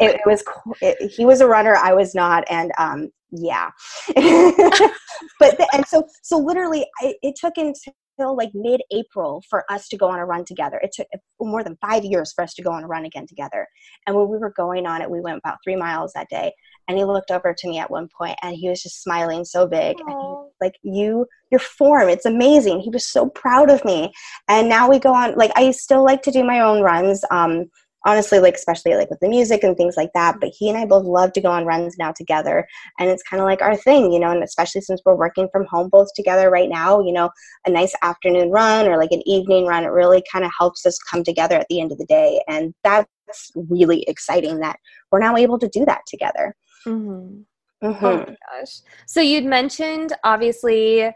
[0.00, 0.44] it, was
[0.80, 3.70] it, he was a runner, I was not, and um, yeah,
[4.14, 9.96] but the, and so so literally, I, it took until like mid-April for us to
[9.96, 10.80] go on a run together.
[10.82, 11.06] It took
[11.40, 13.66] more than five years for us to go on a run again together.
[14.06, 16.52] And when we were going on it, we went about three miles that day.
[16.86, 19.66] And he looked over to me at one point, and he was just smiling so
[19.66, 19.98] big.
[20.00, 22.80] And he, like you, your form, it's amazing.
[22.80, 24.12] He was so proud of me.
[24.48, 25.34] And now we go on.
[25.34, 27.24] Like I still like to do my own runs.
[27.30, 27.70] Um,
[28.04, 30.84] honestly like especially like with the music and things like that but he and i
[30.84, 32.66] both love to go on runs now together
[32.98, 35.66] and it's kind of like our thing you know and especially since we're working from
[35.66, 37.30] home both together right now you know
[37.66, 40.98] a nice afternoon run or like an evening run it really kind of helps us
[41.10, 43.08] come together at the end of the day and that's
[43.54, 44.76] really exciting that
[45.10, 46.54] we're now able to do that together
[46.86, 47.42] mm-hmm.
[47.86, 48.04] Mm-hmm.
[48.04, 51.10] oh my gosh so you'd mentioned obviously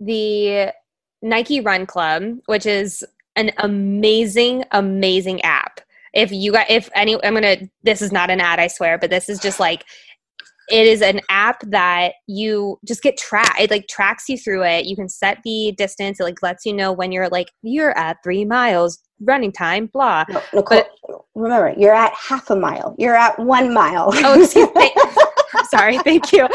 [0.00, 0.72] the
[1.22, 3.04] nike run club which is
[3.36, 5.77] an amazing amazing app
[6.14, 9.10] if you got if any i'm gonna this is not an ad i swear but
[9.10, 9.84] this is just like
[10.70, 14.84] it is an app that you just get track it like tracks you through it.
[14.84, 16.20] You can set the distance.
[16.20, 20.24] It like lets you know when you're like you're at three miles running time blah.
[20.28, 22.94] No, Nicole, but, remember you're at half a mile.
[22.98, 24.10] You're at one mile.
[24.14, 24.92] Oh excuse me
[25.70, 26.46] sorry thank you.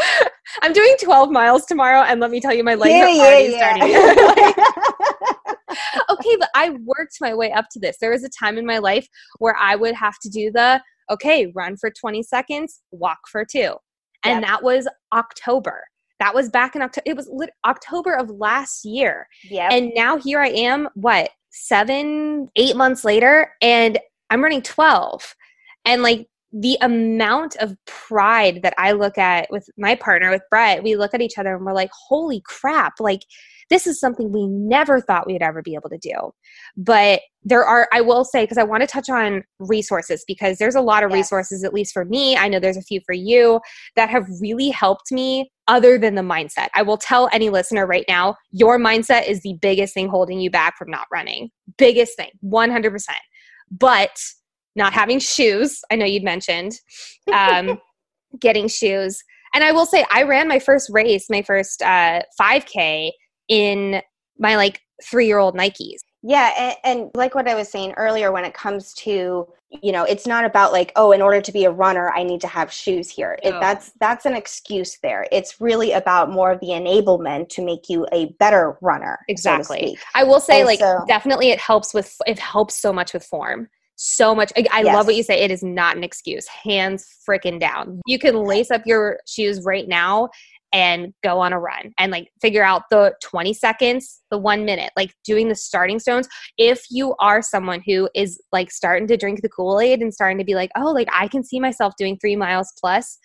[0.62, 3.52] I'm doing 12 miles tomorrow and let me tell you my legs yeah, are already
[3.52, 4.12] yeah, yeah.
[4.12, 4.64] starting
[6.10, 7.96] okay, but I worked my way up to this.
[8.00, 9.06] There was a time in my life
[9.38, 13.74] where I would have to do the okay, run for 20 seconds, walk for two.
[14.24, 14.48] And yep.
[14.48, 15.84] that was October.
[16.20, 17.04] That was back in October.
[17.06, 19.26] It was lit- October of last year.
[19.50, 19.68] Yeah.
[19.70, 23.98] And now here I am, what, seven, eight months later, and
[24.30, 25.34] I'm running 12.
[25.84, 30.82] And like the amount of pride that I look at with my partner, with Brett,
[30.82, 33.22] we look at each other and we're like, holy crap, like
[33.70, 36.32] this is something we never thought we'd ever be able to do.
[36.76, 40.74] But there are, I will say, because I want to touch on resources because there's
[40.74, 41.16] a lot of yes.
[41.16, 42.36] resources, at least for me.
[42.36, 43.60] I know there's a few for you
[43.96, 46.68] that have really helped me other than the mindset.
[46.74, 50.50] I will tell any listener right now your mindset is the biggest thing holding you
[50.50, 51.50] back from not running.
[51.78, 53.00] Biggest thing, 100%.
[53.70, 54.16] But
[54.76, 56.72] not having shoes, I know you'd mentioned,
[57.32, 57.80] um,
[58.40, 59.22] getting shoes.
[59.54, 63.12] And I will say, I ran my first race, my first uh, 5K
[63.48, 64.02] in
[64.38, 66.00] my like three year old Nikes.
[66.26, 69.46] Yeah, and, and, like what I was saying earlier, when it comes to
[69.82, 72.40] you know, it's not about like, oh, in order to be a runner, I need
[72.42, 73.38] to have shoes here.
[73.42, 73.50] No.
[73.50, 75.26] It, that's that's an excuse there.
[75.32, 79.18] It's really about more of the enablement to make you a better runner.
[79.28, 79.96] Exactly.
[79.96, 83.12] So I will say, and like, so, definitely, it helps with it helps so much
[83.14, 83.68] with form.
[83.96, 84.52] So much.
[84.56, 84.94] I, I yes.
[84.94, 85.40] love what you say.
[85.40, 86.48] It is not an excuse.
[86.48, 88.00] Hands freaking down.
[88.06, 90.30] You can lace up your shoes right now
[90.74, 94.90] and go on a run and like figure out the 20 seconds, the one minute,
[94.96, 96.28] like doing the starting stones.
[96.58, 100.36] If you are someone who is like starting to drink the Kool Aid and starting
[100.38, 103.18] to be like, oh, like I can see myself doing three miles plus,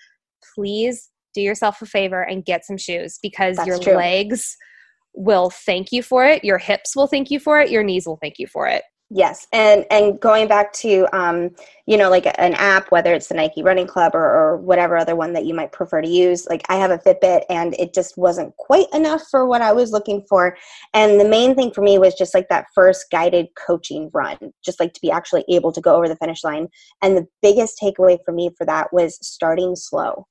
[0.53, 3.95] please do yourself a favor and get some shoes because That's your true.
[3.95, 4.55] legs
[5.15, 8.19] will thank you for it, your hips will thank you for it, your knees will
[8.21, 8.83] thank you for it.
[9.11, 11.49] Yes, and and going back to um,
[11.87, 15.15] you know like an app, whether it's the Nike Running Club or, or whatever other
[15.15, 16.45] one that you might prefer to use.
[16.47, 19.91] Like I have a Fitbit, and it just wasn't quite enough for what I was
[19.91, 20.55] looking for.
[20.93, 24.79] And the main thing for me was just like that first guided coaching run, just
[24.79, 26.67] like to be actually able to go over the finish line.
[27.01, 30.27] And the biggest takeaway for me for that was starting slow.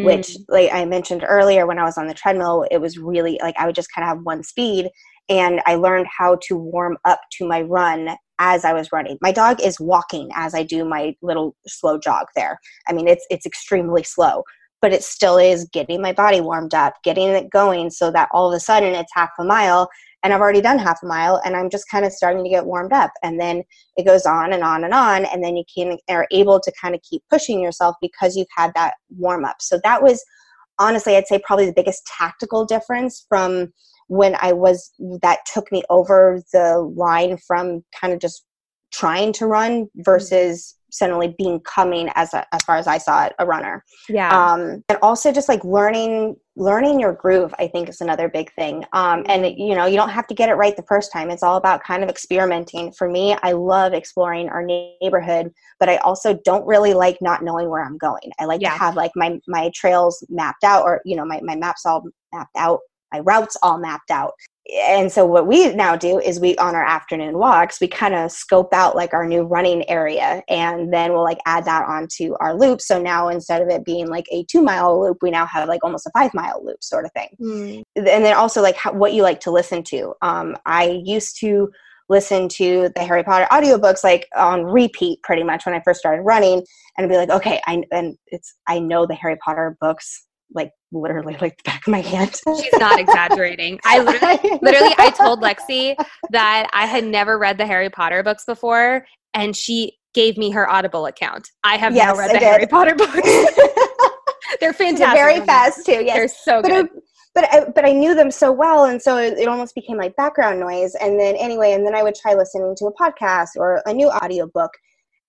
[0.00, 0.06] Mm.
[0.06, 3.54] Which, like I mentioned earlier, when I was on the treadmill, it was really like
[3.58, 4.88] I would just kind of have one speed
[5.28, 9.16] and I learned how to warm up to my run as I was running.
[9.20, 12.58] My dog is walking as I do my little slow jog there.
[12.88, 14.42] I mean, it's it's extremely slow,
[14.82, 18.52] but it still is getting my body warmed up, getting it going so that all
[18.52, 19.88] of a sudden it's half a mile
[20.22, 22.66] and I've already done half a mile and I'm just kind of starting to get
[22.66, 23.62] warmed up and then
[23.96, 26.94] it goes on and on and on and then you can are able to kind
[26.94, 29.56] of keep pushing yourself because you've had that warm up.
[29.60, 30.24] So that was
[30.78, 33.72] honestly, I'd say probably the biggest tactical difference from
[34.08, 38.44] when I was that took me over the line from kind of just
[38.92, 43.44] trying to run versus suddenly becoming as a, as far as I saw it a
[43.44, 43.84] runner.
[44.08, 44.52] Yeah.
[44.52, 48.84] Um, and also just like learning learning your groove I think is another big thing.
[48.92, 51.30] Um, and it, you know you don't have to get it right the first time.
[51.30, 52.92] It's all about kind of experimenting.
[52.92, 57.68] For me, I love exploring our neighborhood, but I also don't really like not knowing
[57.68, 58.30] where I'm going.
[58.38, 58.70] I like Yeah.
[58.70, 62.04] to have like my my trails mapped out or you know my my maps all
[62.32, 62.78] mapped out,
[63.14, 64.34] my routes all mapped out.
[64.88, 68.32] And so what we now do is we on our afternoon walks we kind of
[68.32, 72.54] scope out like our new running area and then we'll like add that onto our
[72.58, 72.80] loop.
[72.80, 75.84] So now instead of it being like a two mile loop we now have like
[75.84, 77.28] almost a five mile loop sort of thing.
[77.40, 77.82] Mm.
[77.96, 80.14] and then also like how, what you like to listen to.
[80.22, 81.70] Um, i used to
[82.08, 86.20] listen to the harry potter audiobooks like on repeat pretty much when i first started
[86.22, 86.62] running
[86.96, 90.70] and I'd be like okay i and it's i know the harry potter books like
[90.94, 93.80] literally like the back of my hand She's not exaggerating.
[93.84, 95.96] I literally, literally, I told Lexi
[96.30, 100.70] that I had never read the Harry Potter books before, and she gave me her
[100.70, 101.48] Audible account.
[101.64, 102.46] I have Yes, now read I the did.
[102.46, 103.12] Harry Potter books.
[103.22, 103.48] They're
[104.60, 105.18] They're fantastic.
[105.18, 106.04] very fast too.
[106.04, 106.86] Yes, They're so but good.
[106.86, 106.98] I,
[107.34, 110.14] but I, but I knew them so well, and so it, it almost became like
[110.16, 110.94] background noise.
[110.94, 114.08] And then anyway, and then I would try listening to a podcast or a new
[114.08, 114.70] audiobook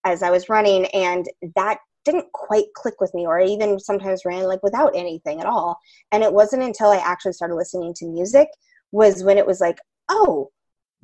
[0.06, 1.26] as I was running, and
[1.56, 5.48] that didn't quite click with me, or I even sometimes ran like without anything at
[5.48, 5.78] all.
[6.12, 8.48] And it wasn't until I actually started listening to music
[8.92, 10.50] was when it was like, oh.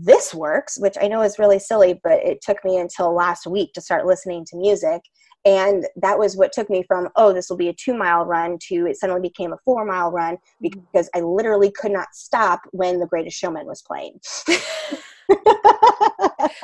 [0.03, 3.71] This works, which I know is really silly, but it took me until last week
[3.73, 4.99] to start listening to music.
[5.45, 8.57] And that was what took me from, oh, this will be a two mile run
[8.69, 10.61] to it suddenly became a four mile run mm-hmm.
[10.61, 14.19] because I literally could not stop when The Greatest Showman was playing.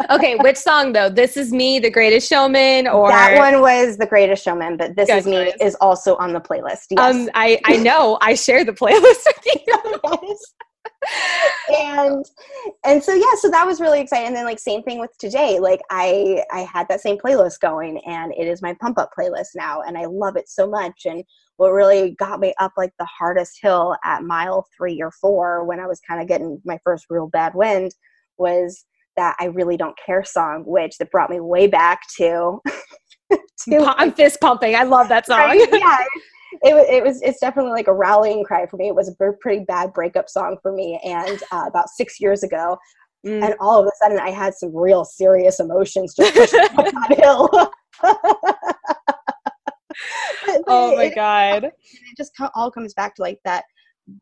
[0.10, 1.10] Okay, which song though?
[1.10, 5.10] This is me, the greatest showman, or that one was The Greatest Showman, but This
[5.10, 6.86] Is Me is also on the playlist.
[6.92, 7.16] Yes.
[7.16, 10.38] Um, I I know I share the playlist with you.
[11.78, 12.26] and
[12.86, 15.60] and so yeah so that was really exciting and then like same thing with today
[15.60, 19.50] like i i had that same playlist going and it is my pump up playlist
[19.56, 21.24] now and i love it so much and
[21.58, 25.80] what really got me up like the hardest hill at mile three or four when
[25.80, 27.94] i was kind of getting my first real bad wind
[28.38, 32.60] was that i really don't care song which that brought me way back to
[33.68, 34.76] to I'm fist pumping.
[34.76, 35.40] I love that song.
[35.40, 35.68] Right?
[35.74, 35.98] yeah
[36.62, 39.64] it, it was it's definitely like a rallying cry for me it was a pretty
[39.66, 42.78] bad breakup song for me and uh, about six years ago
[43.26, 43.44] Mm.
[43.44, 47.18] and all of a sudden i had some real serious emotions just pushing up that
[47.18, 47.50] hill
[50.68, 51.64] oh my it- god.
[51.66, 51.74] it
[52.16, 53.64] just all comes back to like that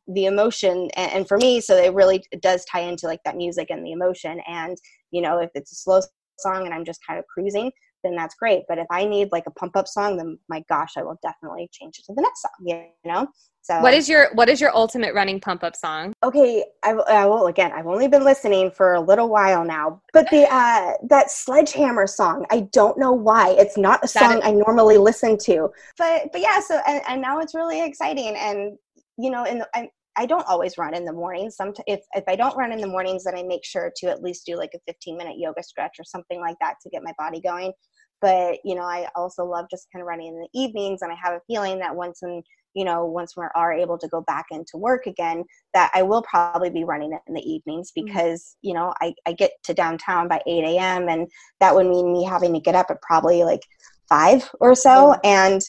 [0.08, 3.68] the emotion and, and for me so it really does tie into like that music
[3.70, 4.78] and the emotion and
[5.12, 6.02] you know if it's a slow
[6.40, 7.72] song and i'm just kind of cruising
[8.04, 10.94] then that's great but if i need like a pump up song then my gosh
[10.98, 13.28] i will definitely change it to the next song you know
[13.62, 16.14] so What is your what is your ultimate running pump up song?
[16.24, 20.02] okay I, will- I will again i've only been listening for a little while now
[20.14, 24.38] but the uh that sledgehammer song i don't know why it's not a That song
[24.40, 28.36] is- i normally listen to but but yeah so and, and now it's really exciting
[28.36, 28.78] and
[29.18, 31.56] you know in the, I, I don't always run in the mornings.
[31.56, 34.24] Sometimes if if I don't run in the mornings, then I make sure to at
[34.24, 37.14] least do like a 15 minute yoga stretch or something like that to get my
[37.18, 37.74] body going.
[38.22, 41.16] But you know, I also love just kind of running in the evenings, and I
[41.22, 42.42] have a feeling that once when
[42.74, 46.24] you know once we are able to go back into work again, that I will
[46.24, 48.06] probably be running it in the evenings mm-hmm.
[48.06, 51.10] because you know I I get to downtown by 8 a.m.
[51.10, 51.28] and
[51.60, 53.62] that would mean me having to get up at probably like
[54.08, 55.62] five or so, and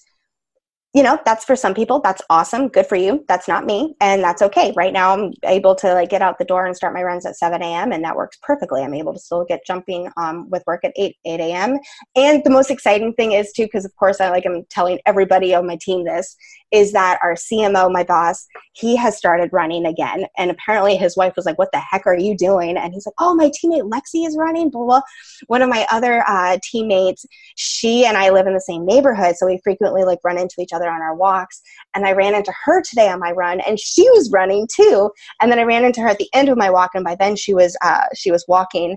[0.96, 4.24] you know that's for some people that's awesome good for you that's not me and
[4.24, 4.72] that's okay.
[4.74, 7.36] Right now i'm able to like get out the door and start my runs at
[7.36, 8.82] 7 a.m and that works perfectly.
[8.82, 11.78] I'm able to still get jumping um, with work at 8 8 a.m
[12.16, 15.54] and the most exciting thing is too because of course i like i'm telling everybody
[15.54, 16.34] on my team this
[16.72, 20.26] is that our cmo my boss he has started running again.
[20.36, 22.76] And apparently his wife was like what the heck are you doing?
[22.76, 25.00] And he's like oh my teammate lexi is running blah blah.
[25.46, 27.24] One of my other uh, teammates
[27.56, 30.72] she and i live in the same neighborhood so we frequently like run into each
[30.72, 31.62] other on our walks.
[31.94, 35.10] And i ran into her today on my run and she was running too.
[35.40, 37.36] And then i ran into her at the end of my walk and by then
[37.36, 38.96] she was uh, she was walking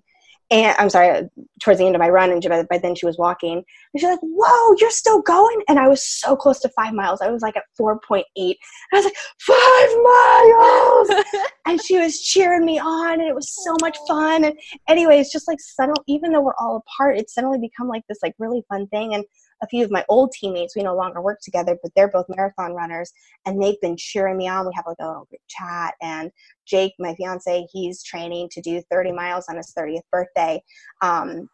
[0.51, 1.29] and i'm sorry
[1.61, 3.65] towards the end of my run and by, by then she was walking and
[3.99, 5.61] she's like whoa you're still going?
[5.67, 7.21] And i was so close to five miles.
[7.21, 8.55] I was like at 4.8 and
[8.93, 11.25] i was like five miles!
[11.65, 14.43] And she was cheering me on and it was so much fun.
[14.43, 14.55] And
[14.87, 18.19] anyway it's just like suddenly even though we're all apart it's suddenly become like this
[18.23, 19.13] like really fun thing.
[19.13, 19.23] And
[19.61, 22.73] a few of my old teammates we no longer work together but they're both marathon
[22.73, 23.11] runners
[23.45, 26.31] and they've been cheering me on we have like a little group chat and
[26.65, 30.61] jake my fiance he's training to do 30 miles on his 30th birthday
[31.01, 31.49] um,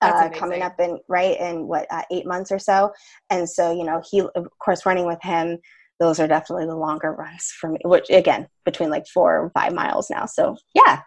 [0.00, 2.92] uh, coming up in right in what uh, eight months or so
[3.30, 5.58] and so you know he of course running with him
[6.00, 9.74] those are definitely the longer runs for me, which again, between like four and five
[9.74, 10.26] miles now.
[10.26, 11.00] So yeah.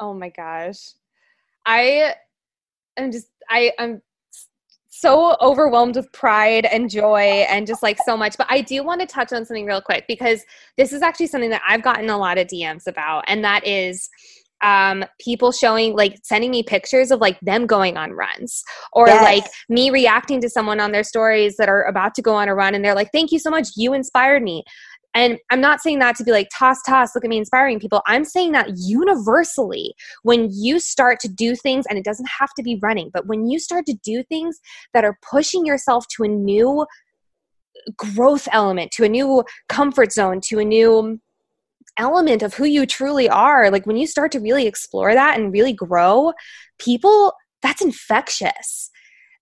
[0.00, 0.92] Oh my gosh.
[1.66, 2.14] I
[2.96, 4.02] am just, I, I'm
[4.96, 8.36] so overwhelmed with pride and joy and just like so much.
[8.38, 10.42] But I do want to touch on something real quick because
[10.76, 14.08] this is actually something that I've gotten a lot of DMs about, and that is
[14.62, 19.22] um, people showing like sending me pictures of like them going on runs or yes.
[19.22, 22.54] like me reacting to someone on their stories that are about to go on a
[22.54, 24.64] run and they're like thank you so much you inspired me
[25.14, 28.02] and I'm not saying that to be like, toss, toss, look at me inspiring people.
[28.06, 29.94] I'm saying that universally,
[30.24, 33.48] when you start to do things, and it doesn't have to be running, but when
[33.48, 34.60] you start to do things
[34.92, 36.84] that are pushing yourself to a new
[37.96, 41.20] growth element, to a new comfort zone, to a new
[41.96, 45.52] element of who you truly are, like when you start to really explore that and
[45.52, 46.32] really grow,
[46.78, 48.90] people, that's infectious.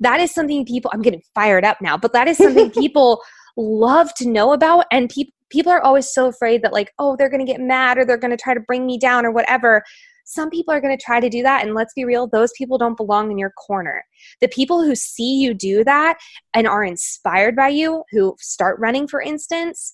[0.01, 3.23] That is something people, I'm getting fired up now, but that is something people
[3.57, 4.87] love to know about.
[4.91, 7.99] And people, people are always so afraid that like oh they're going to get mad
[7.99, 9.83] or they're going to try to bring me down or whatever.
[10.25, 12.79] Some people are going to try to do that and let's be real those people
[12.79, 14.03] don't belong in your corner.
[14.41, 16.19] The people who see you do that
[16.55, 19.93] and are inspired by you who start running for instance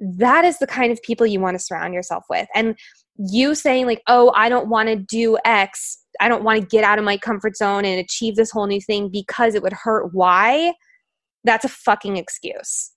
[0.00, 2.46] that is the kind of people you want to surround yourself with.
[2.54, 2.76] And
[3.18, 6.84] you saying like oh i don't want to do x i don't want to get
[6.84, 10.14] out of my comfort zone and achieve this whole new thing because it would hurt
[10.14, 10.72] why?
[11.42, 12.92] That's a fucking excuse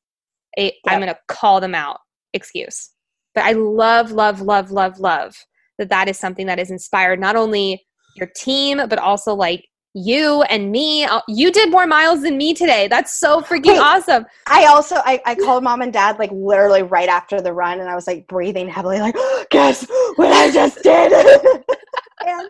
[0.58, 0.74] a.
[0.88, 2.00] I'm going to call them out
[2.34, 2.92] excuse.
[3.34, 5.36] But I love, love, love, love, love
[5.78, 7.84] that that is something that is inspired not only
[8.16, 11.04] your team, but also like you and me.
[11.04, 12.88] Uh, you did more miles than me today.
[12.88, 14.26] That's so freaking hey, awesome.
[14.48, 17.90] I also I, I called mom and dad like literally right after the run, and
[17.90, 19.16] I was like breathing heavily, like,
[19.50, 19.86] guess
[20.16, 21.12] what I just did.
[22.28, 22.50] and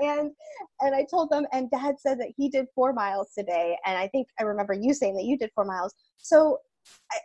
[0.00, 0.30] and
[0.80, 4.08] and I told them, and dad said that he did four miles today, and I
[4.08, 5.92] think I remember you saying that you did four miles.
[6.18, 6.58] So
[7.12, 7.18] I,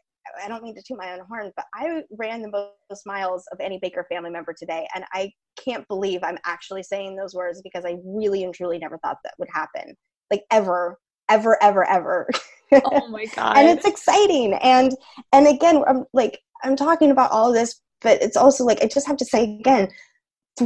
[0.44, 3.60] I don't mean to toot my own horn, but I ran the most miles of
[3.60, 4.88] any Baker family member today.
[4.96, 8.98] And I can't believe I'm actually saying those words because I really and truly never
[9.00, 9.96] thought that would happen.
[10.32, 10.98] Like ever,
[11.30, 12.28] ever, ever, ever.
[12.72, 13.58] Oh my God.
[13.58, 14.54] and it's exciting.
[14.56, 14.92] And,
[15.32, 19.08] and again, I'm like, I'm talking about all this, but it's also like, I just
[19.08, 19.90] have to say again,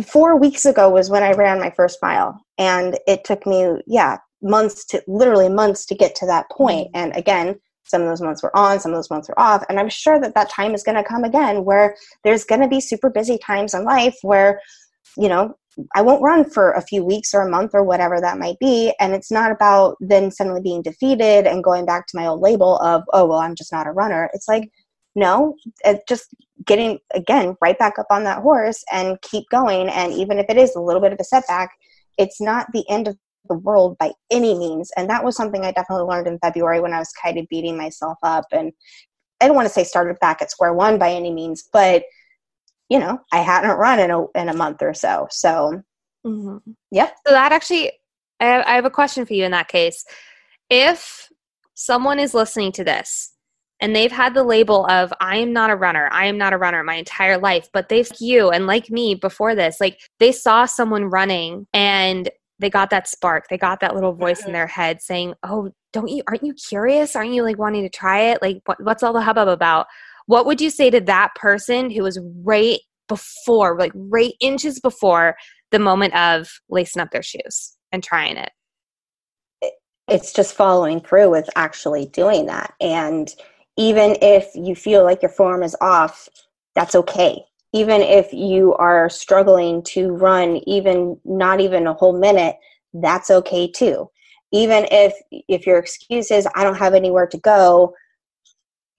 [0.06, 2.40] four weeks ago was when I ran my first mile.
[2.58, 6.88] And it took me, yeah, months to literally months to get to that point.
[6.88, 6.98] Mm-hmm.
[6.98, 9.64] And again, some of those months were on some of those months were off.
[9.70, 12.68] And i'm sure that that time is going to come again where there's going to
[12.68, 14.62] be super busy times in life where
[15.18, 15.56] you know
[15.96, 18.94] i won't run for a few weeks or a month or whatever that might be.
[19.00, 22.78] And it's not about then suddenly being defeated and going back to my old label
[22.80, 24.30] of oh well i'm just not a runner.
[24.34, 24.70] It's like
[25.16, 26.28] no uh, just
[26.66, 29.90] getting again right back up on that horse and keep going.
[29.90, 31.72] And even if it is a little bit of a setback
[32.20, 33.18] it's not the end of
[33.48, 34.92] the world by any means.
[34.98, 37.78] And that was something I definitely learned in February when I was kind of beating
[37.78, 38.46] myself up.
[38.52, 38.72] And
[39.42, 42.04] I don't want to say started back at square one by any means, but
[42.90, 45.28] you know, I hadn't run in a in a month or so.
[45.30, 45.82] So,
[46.26, 46.58] mm-hmm.
[46.92, 47.16] yep.
[47.26, 47.92] So that actually,
[48.40, 50.04] I have, I have a question for you in that case.
[50.70, 51.30] If
[51.76, 53.34] someone is listening to this
[53.80, 56.58] and they've had the label of I am not a runner, I am not a
[56.58, 60.66] runner my entire life, but they've you and like me before this, like they saw
[60.66, 62.30] someone running and
[62.60, 63.46] they got that spark.
[63.50, 64.54] They got that little voice in mm-hmm.
[64.54, 67.16] their head saying oh don't you aren't you curious?
[67.16, 68.42] Aren't you like wanting to try it?
[68.42, 69.88] Like what, what's all the hubbub about?
[70.26, 75.36] What would you say to that person who was right before like right inches before
[75.72, 78.52] the moment of lacing up their shoes and trying it
[80.10, 82.74] it's just following through with actually doing that.
[82.82, 83.34] And
[83.78, 86.28] even if you feel like your form is off
[86.76, 87.44] that's okay
[87.74, 92.56] even if you are struggling to run even not even a whole minute
[92.94, 94.10] that's okay too
[94.52, 95.14] even if
[95.48, 97.94] if your excuse is i don't have anywhere to go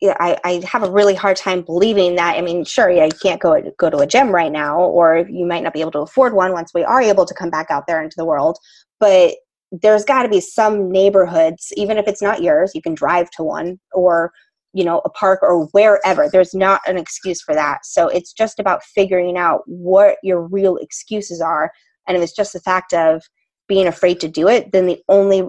[0.02, 2.36] I, I have a really hard time believing that.
[2.36, 5.44] I mean, sure, yeah, you can't go go to a gym right now, or you
[5.44, 7.86] might not be able to afford one once we are able to come back out
[7.86, 8.58] there into the world.
[8.98, 9.34] But
[9.70, 13.44] there's got to be some neighborhoods, even if it's not yours, you can drive to
[13.44, 14.32] one, or
[14.72, 16.28] you know a park or wherever.
[16.28, 17.84] There's not an excuse for that.
[17.84, 21.72] So it's just about figuring out what your real excuses are.
[22.06, 23.22] And if it's just the fact of
[23.70, 25.42] being afraid to do it then the only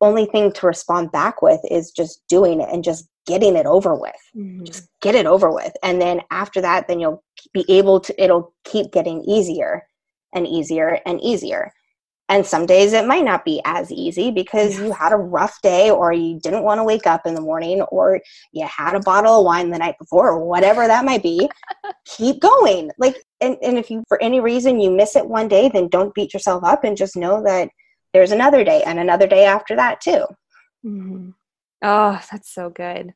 [0.00, 3.94] only thing to respond back with is just doing it and just getting it over
[3.94, 4.12] with.
[4.36, 4.64] Mm-hmm.
[4.64, 5.72] just get it over with.
[5.82, 7.24] And then after that then you'll
[7.54, 9.82] be able to it'll keep getting easier
[10.34, 11.72] and easier and easier
[12.28, 15.90] and some days it might not be as easy because you had a rough day
[15.90, 18.20] or you didn't want to wake up in the morning or
[18.52, 21.48] you had a bottle of wine the night before or whatever that might be.
[22.04, 22.90] Keep going.
[22.98, 26.14] Like, and, and if you, for any reason, you miss it one day, then don't
[26.14, 27.70] beat yourself up and just know that
[28.12, 30.24] there's another day and another day after that too.
[30.84, 31.30] Mm-hmm.
[31.82, 33.14] Oh, that's so good.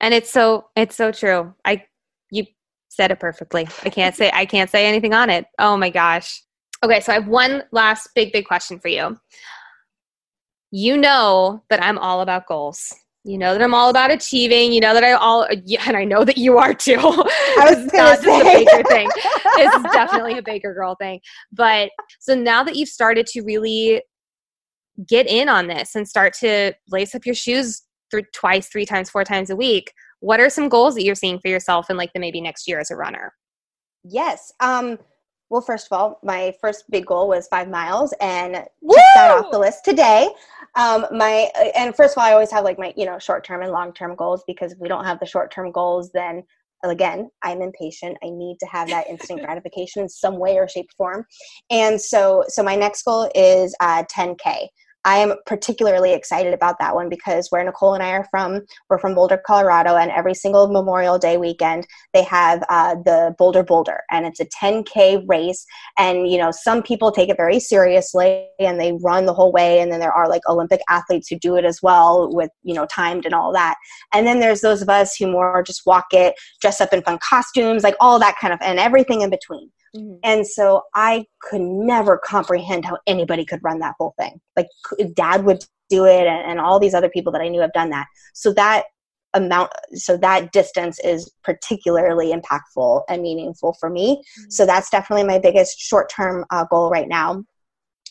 [0.00, 1.54] And it's so it's so true.
[1.64, 1.84] I
[2.30, 2.44] you
[2.88, 3.66] said it perfectly.
[3.84, 5.46] I can't say I can't say anything on it.
[5.58, 6.42] Oh my gosh.
[6.84, 9.18] Okay, so I have one last big big question for you.
[10.70, 12.94] You know that I'm all about goals.
[13.24, 14.72] You know that I'm all about achieving.
[14.72, 15.44] You know that I all,
[15.86, 16.98] and I know that you are too.
[16.98, 18.24] I was not say.
[18.24, 19.08] just a Baker thing.
[19.56, 21.20] This is definitely a Baker girl thing.
[21.52, 24.02] But so now that you've started to really
[25.06, 29.10] get in on this and start to lace up your shoes th- twice, three times,
[29.10, 32.12] four times a week, what are some goals that you're seeing for yourself in like
[32.12, 33.32] the maybe next year as a runner?
[34.04, 34.52] Yes.
[34.60, 34.98] Um,
[35.50, 39.50] well, first of all, my first big goal was five miles, and check that off
[39.50, 40.28] the list today.
[40.74, 43.62] Um, my and first of all, I always have like my you know short term
[43.62, 46.42] and long term goals because if we don't have the short term goals, then
[46.84, 48.16] again i'm impatient.
[48.22, 51.26] I need to have that instant gratification in some way or shape or form.
[51.70, 54.68] And so so my next goal is uh, 10k
[55.08, 58.98] I am particularly excited about that one because where Nicole and I are from, we're
[58.98, 64.02] from Boulder, Colorado, and every single Memorial Day weekend they have uh, the Boulder Boulder,
[64.10, 65.64] and it's a 10k race.
[65.96, 69.80] And you know, some people take it very seriously and they run the whole way,
[69.80, 72.84] and then there are like Olympic athletes who do it as well with you know
[72.84, 73.76] timed and all that.
[74.12, 77.18] And then there's those of us who more just walk it, dress up in fun
[77.26, 79.70] costumes, like all that kind of, and everything in between.
[79.96, 80.16] Mm-hmm.
[80.22, 84.40] And so I could never comprehend how anybody could run that whole thing.
[84.56, 84.68] Like
[85.14, 87.90] dad would do it and, and all these other people that I knew have done
[87.90, 88.06] that.
[88.34, 88.84] So that
[89.34, 94.50] amount so that distance is particularly impactful and meaningful for me mm-hmm.
[94.50, 97.44] so that's definitely my biggest short-term uh, goal right now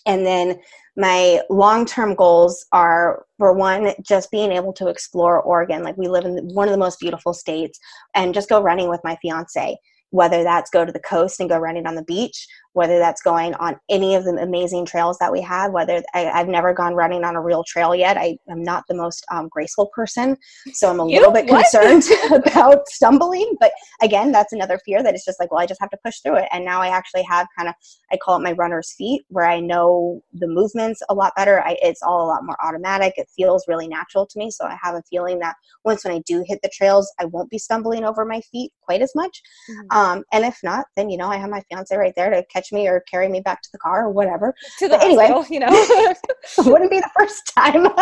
[0.05, 0.59] and then
[0.95, 6.25] my long-term goals are for one just being able to explore oregon like we live
[6.25, 7.79] in one of the most beautiful states
[8.15, 9.75] and just go running with my fiance
[10.11, 12.47] whether that's go to the coast and go running on the beach
[12.77, 16.47] whether that's going on any of the amazing trails that we have whether I, have
[16.47, 19.89] never gone running on a real trail yet i am not the most um, graceful
[19.95, 20.37] person
[20.73, 21.17] so i'm a you?
[21.17, 21.65] little bit what?
[21.71, 22.03] concerned
[22.45, 23.71] about stumbling but
[24.03, 26.35] again that's another fear that it's just like well i just have to push through
[26.35, 27.73] it and now i actually have kind of
[28.11, 31.77] i call it my runner's feet where i know the movements a lot better I,
[31.81, 34.93] it's all a lot more automatic it feels really natural to me so i have
[34.93, 38.23] a feeling that once when i do hit the trails i won't be stumbling over
[38.23, 39.97] my feet quite as much mm-hmm.
[39.97, 42.66] um, and if not then you know i have my fiance right there to catch
[42.71, 44.53] me or carry me back to the car or whatever.
[44.79, 45.67] To the but anyway, you know,
[46.57, 47.87] wouldn't be the first time.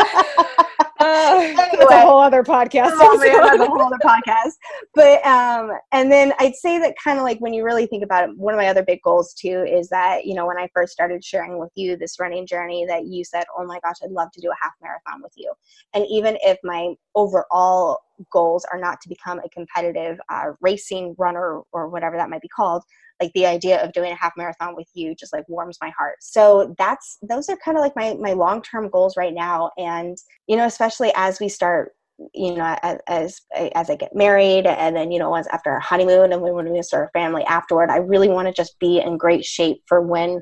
[0.99, 2.97] uh, anyway, that's a whole other podcast.
[2.97, 4.53] That's a whole other podcast.
[4.93, 8.29] But um, and then I'd say that kind of like when you really think about
[8.29, 10.93] it, one of my other big goals too is that you know when I first
[10.93, 14.31] started sharing with you this running journey, that you said, "Oh my gosh, I'd love
[14.31, 15.53] to do a half marathon with you,"
[15.93, 17.99] and even if my overall
[18.31, 22.47] goals are not to become a competitive uh, racing runner or whatever that might be
[22.47, 22.83] called
[23.21, 26.17] like the idea of doing a half marathon with you just like warms my heart.
[26.21, 29.71] So that's those are kind of like my my long term goals right now.
[29.77, 31.93] And you know especially as we start
[32.33, 33.41] you know as, as
[33.75, 36.81] as i get married and then you know once after our honeymoon and when we
[36.81, 40.41] start a family afterward i really want to just be in great shape for when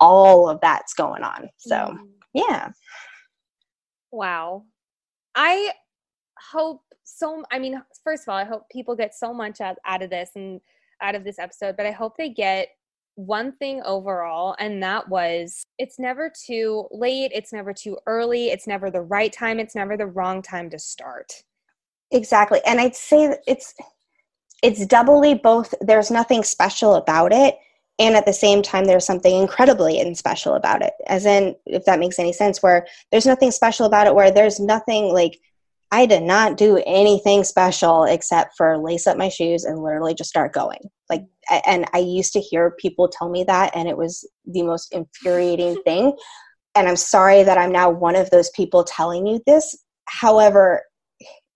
[0.00, 1.48] all of that's going on.
[1.58, 1.98] So mm.
[2.34, 2.70] yeah.
[4.12, 4.64] Wow.
[5.34, 5.72] I
[6.38, 10.02] hope so i mean first of all i hope people get so much out, out
[10.02, 10.60] of this and
[11.00, 12.68] out of this episode, but I hope they get
[13.14, 18.66] one thing overall, and that was it's never too late, it's never too early, it's
[18.66, 21.32] never the right time, it's never the wrong time to start.
[22.10, 22.60] Exactly.
[22.66, 23.74] And I'd say it's
[24.62, 27.56] it's doubly both there's nothing special about it
[27.98, 31.84] and at the same time there's something incredibly and special about it as in if
[31.84, 35.38] that makes any sense where there's nothing special about it where there's nothing like
[35.92, 40.30] I did not do anything special except for lace up my shoes and literally just
[40.30, 40.80] start going.
[41.08, 41.24] Like,
[41.66, 45.80] and I used to hear people tell me that, and it was the most infuriating
[45.84, 46.16] thing.
[46.74, 49.76] And I'm sorry that I'm now one of those people telling you this.
[50.06, 50.82] However,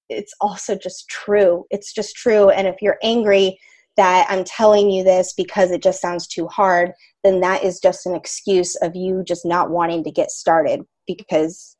[0.09, 1.65] it's also just true.
[1.71, 2.51] It's just true.
[2.51, 3.59] And if you're angry
[3.97, 8.07] that I'm telling you this because it just sounds too hard, then that is just
[8.07, 11.77] an excuse of you just not wanting to get started because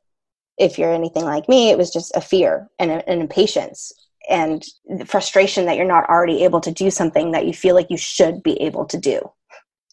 [0.61, 3.91] if you're anything like me, it was just a fear and an impatience
[4.29, 7.89] and the frustration that you're not already able to do something that you feel like
[7.89, 9.19] you should be able to do.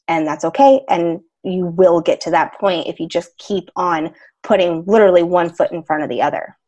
[0.07, 0.83] And that's okay.
[0.91, 4.13] And you will get to that point if you just keep on
[4.43, 6.59] putting literally one foot in front of the other.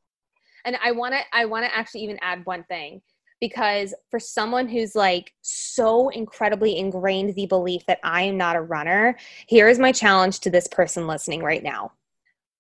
[0.65, 3.03] And I want to I want to actually even add one thing
[3.39, 8.63] because for someone who's like so incredibly ingrained the belief that I am not a
[8.63, 11.93] runner, here is my challenge to this person listening right now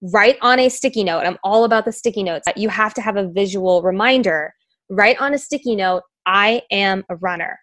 [0.03, 1.21] write on a sticky note.
[1.27, 2.47] I'm all about the sticky notes.
[2.57, 4.55] You have to have a visual reminder.
[4.89, 7.59] Write on a sticky note, I am a runner.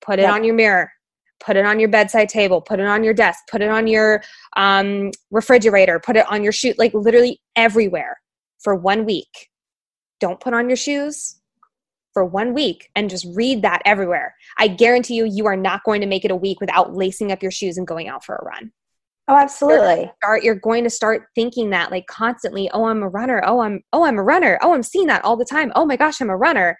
[0.00, 0.32] Put it yep.
[0.32, 0.90] on your mirror.
[1.40, 2.60] Put it on your bedside table.
[2.60, 3.40] Put it on your desk.
[3.50, 4.22] Put it on your
[4.56, 5.98] um, refrigerator.
[5.98, 8.20] Put it on your shoe, like literally everywhere
[8.62, 9.48] for one week.
[10.20, 11.36] Don't put on your shoes.
[12.12, 14.34] for one week and just read that everywhere.
[14.58, 17.42] I guarantee you, you are not going to make it a week without lacing up
[17.42, 18.70] your shoes and going out for a run.
[19.32, 20.02] Oh, absolutely.
[20.02, 23.42] You're, start, you're going to start thinking that like constantly, oh, I'm a runner.
[23.46, 24.58] Oh, I'm oh, I'm a runner.
[24.60, 25.72] Oh, I'm seeing that all the time.
[25.74, 26.76] Oh my gosh, I'm a runner.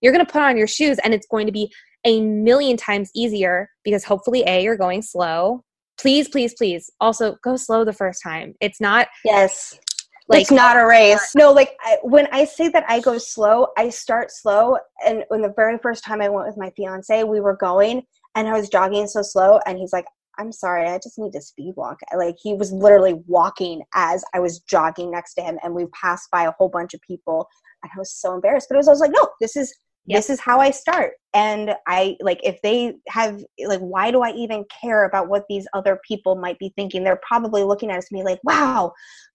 [0.00, 1.72] You're going to put on your shoes and it's going to be
[2.04, 5.62] a million times easier because hopefully A, you're going slow.
[5.96, 6.90] Please, please, please.
[7.00, 8.54] Also, go slow the first time.
[8.60, 9.78] It's not Yes.
[10.26, 11.34] Like, it's not a race.
[11.36, 14.76] No, like I, when I say that I go slow, I start slow.
[15.06, 18.02] And when the very first time I went with my fiance, we were going
[18.34, 20.06] and I was jogging so slow, and he's like,
[20.38, 21.98] I'm sorry, I just need to speed walk.
[22.16, 26.30] Like he was literally walking as I was jogging next to him, and we passed
[26.30, 27.46] by a whole bunch of people,
[27.82, 28.68] and I was so embarrassed.
[28.68, 29.74] But it was, I was like, no, this is
[30.06, 30.18] yep.
[30.18, 31.12] this is how I start.
[31.34, 35.66] And I like if they have like, why do I even care about what these
[35.74, 37.04] other people might be thinking?
[37.04, 38.92] They're probably looking at us and me like, wow,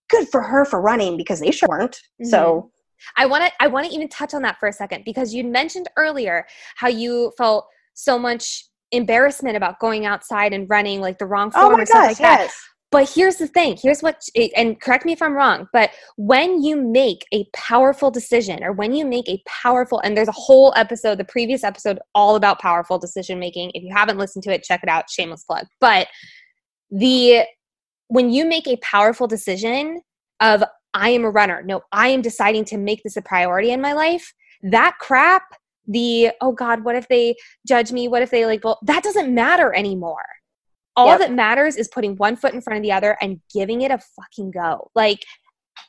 [0.09, 1.95] good for her for running because they sure weren't.
[1.95, 2.29] Mm-hmm.
[2.29, 2.71] So.
[3.15, 5.43] I want to I want to even touch on that for a second because you
[5.43, 11.25] mentioned earlier how you felt so much embarrassment about going outside and running like the
[11.25, 12.51] wrong oh form oh or stuff like that.
[12.89, 13.77] But here's the thing.
[13.81, 14.21] Here's what,
[14.55, 18.93] and correct me if I'm wrong, but when you make a powerful decision or when
[18.93, 22.97] you make a powerful, and there's a whole episode, the previous episode, all about powerful
[22.97, 23.71] decision making.
[23.73, 25.09] If you haven't listened to it, check it out.
[25.09, 25.65] Shameless plug.
[25.81, 26.07] But
[26.89, 27.43] the,
[28.07, 30.01] when you make a powerful decision
[30.39, 30.63] of,
[30.93, 33.91] I am a runner, no, I am deciding to make this a priority in my
[33.91, 34.33] life,
[34.63, 35.43] that crap
[35.87, 37.35] the oh god what if they
[37.67, 38.07] judge me?
[38.07, 40.25] What if they like well that doesn't matter anymore.
[40.95, 41.19] All yep.
[41.19, 43.99] that matters is putting one foot in front of the other and giving it a
[43.99, 44.89] fucking go.
[44.95, 45.23] Like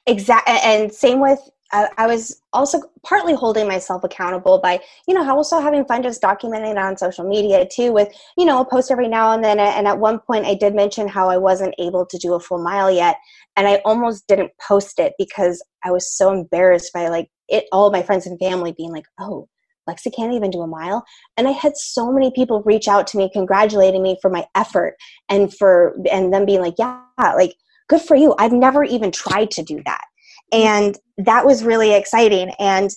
[0.07, 1.41] exactly and same with
[1.71, 6.23] I, I was also partly holding myself accountable by you know also having fun just
[6.23, 9.59] documenting it on social media too with you know a post every now and then.
[9.59, 12.63] And at one point i did mention how i wasn't able to do a full
[12.63, 13.17] mile yet
[13.57, 17.91] and i almost didn't post it because i was so embarrassed by like it all
[17.91, 19.49] my friends and family being like oh
[19.89, 21.05] Lexi can't even do a mile.
[21.36, 24.97] And I had so many people reach out to me congratulating me for my effort
[25.28, 27.55] and for and them being like, yeah, like
[27.89, 28.34] good for you.
[28.39, 30.05] I've never even tried to do that.
[30.53, 32.53] And that was really exciting.
[32.59, 32.91] And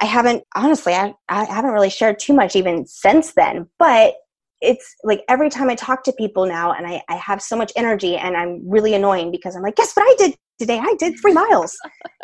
[0.00, 4.14] I haven't honestly, I, I haven't really shared too much even since then, but
[4.60, 7.72] it's like every time I talk to people now and I, I have so much
[7.76, 10.78] energy and I'm really annoying because I'm like, guess what I did today?
[10.82, 11.76] I did three miles.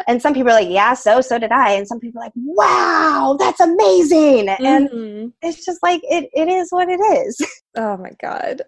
[0.07, 1.73] and some people are like, yeah, so, so did I.
[1.73, 4.47] And some people are like, wow, that's amazing.
[4.47, 4.65] Mm-hmm.
[4.65, 7.41] And it's just like, it, it is what it is.
[7.77, 8.63] Oh my God.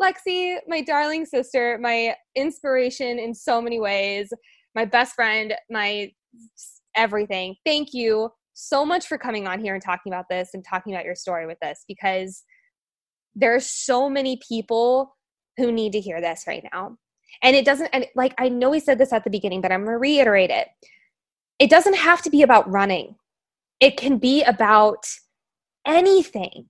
[0.00, 4.32] Lexi, my darling sister, my inspiration in so many ways,
[4.74, 6.10] my best friend, my
[6.96, 7.56] everything.
[7.66, 11.04] Thank you so much for coming on here and talking about this and talking about
[11.04, 12.42] your story with us because
[13.34, 15.14] there are so many people
[15.56, 16.96] who need to hear this right now.
[17.42, 19.84] And it doesn't, and like I know we said this at the beginning, but I'm
[19.84, 20.68] to reiterate it.
[21.58, 23.16] It doesn't have to be about running,
[23.80, 25.06] it can be about
[25.86, 26.68] anything.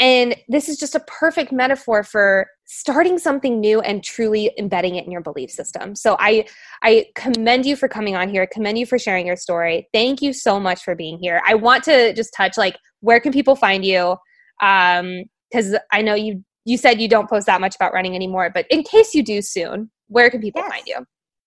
[0.00, 5.04] And this is just a perfect metaphor for starting something new and truly embedding it
[5.04, 5.94] in your belief system.
[5.94, 6.46] So I
[6.82, 8.42] I commend you for coming on here.
[8.42, 9.88] I commend you for sharing your story.
[9.92, 11.42] Thank you so much for being here.
[11.46, 14.16] I want to just touch like where can people find you?
[14.62, 18.50] Um because I know you you said you don't post that much about running anymore,
[18.52, 20.96] but in case you do soon, where can people yes, find you?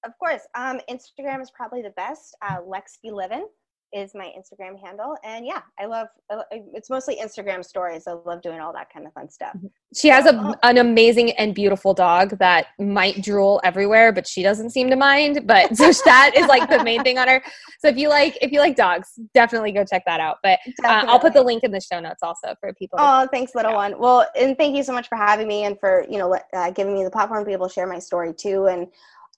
[0.06, 0.42] Of course.
[0.56, 2.36] Um, Instagram is probably the best.
[2.42, 3.48] Uh, Lex Be Living
[3.94, 5.16] is my Instagram handle.
[5.24, 6.08] And yeah, I love
[6.50, 8.08] it's mostly Instagram stories.
[8.08, 9.56] I love doing all that kind of fun stuff.
[9.56, 9.68] Mm-hmm.
[9.96, 10.56] She has a, oh.
[10.64, 15.46] an amazing and beautiful dog that might drool everywhere, but she doesn't seem to mind.
[15.46, 17.44] But so that is like the main thing on her.
[17.80, 20.38] So if you like if you like dogs, definitely go check that out.
[20.42, 22.98] But uh, I'll put the link in the show notes also for people.
[23.00, 23.98] Oh, thanks, little one.
[24.00, 26.94] Well, and thank you so much for having me and for you know uh, giving
[26.94, 28.66] me the platform to be able to share my story too.
[28.66, 28.88] And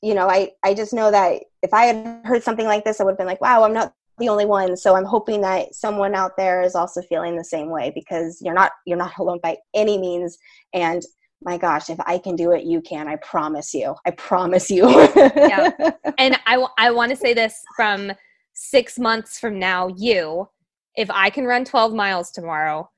[0.01, 3.03] you know, I I just know that if I had heard something like this, I
[3.03, 4.77] would have been like, wow, I'm not the only one.
[4.77, 8.53] So i'm hoping that someone out there is also feeling the same way because you're
[8.53, 10.37] not you're not alone by any means.
[10.73, 11.03] And
[11.41, 13.95] my gosh if i can do it you can i promise you.
[14.05, 14.89] I promise you.
[15.15, 15.71] Yeah.
[16.17, 18.11] And i, w- I want to say this from
[18.53, 20.47] six months from now you
[20.95, 22.89] if i can run 12 miles tomorrow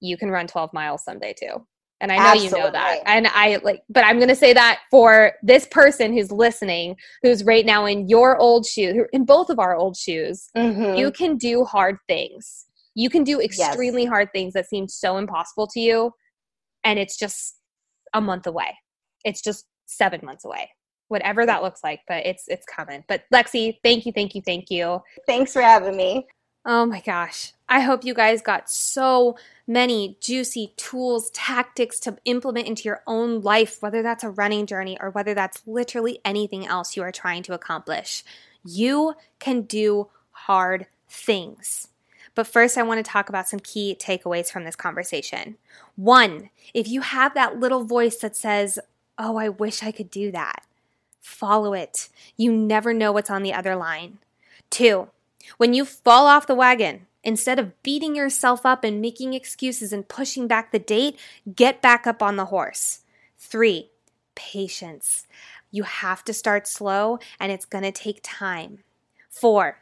[0.00, 1.64] you can run 12 miles someday too
[2.04, 2.58] and I know Absolutely.
[2.58, 3.00] you know that.
[3.06, 7.42] And I like, but I'm going to say that for this person who's listening, who's
[7.44, 10.96] right now in your old shoes, in both of our old shoes, mm-hmm.
[10.96, 12.66] you can do hard things.
[12.94, 14.10] You can do extremely yes.
[14.10, 16.12] hard things that seem so impossible to you.
[16.84, 17.56] And it's just
[18.12, 18.76] a month away.
[19.24, 20.70] It's just seven months away
[21.08, 24.70] whatever that looks like but it's it's coming but lexi thank you thank you thank
[24.70, 26.26] you thanks for having me
[26.66, 27.52] Oh my gosh.
[27.68, 29.36] I hope you guys got so
[29.66, 34.98] many juicy tools, tactics to implement into your own life, whether that's a running journey
[35.00, 38.22] or whether that's literally anything else you are trying to accomplish.
[38.64, 41.88] You can do hard things.
[42.34, 45.56] But first, I want to talk about some key takeaways from this conversation.
[45.96, 48.78] One, if you have that little voice that says,
[49.16, 50.66] Oh, I wish I could do that,
[51.20, 52.08] follow it.
[52.36, 54.18] You never know what's on the other line.
[54.70, 55.08] Two,
[55.56, 60.08] when you fall off the wagon, instead of beating yourself up and making excuses and
[60.08, 61.18] pushing back the date,
[61.54, 63.00] get back up on the horse.
[63.38, 63.90] Three,
[64.34, 65.26] patience.
[65.70, 68.84] You have to start slow and it's going to take time.
[69.28, 69.78] Four,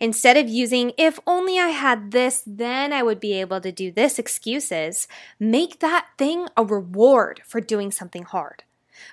[0.00, 3.90] Instead of using, if only I had this, then I would be able to do
[3.90, 8.64] this excuses, make that thing a reward for doing something hard.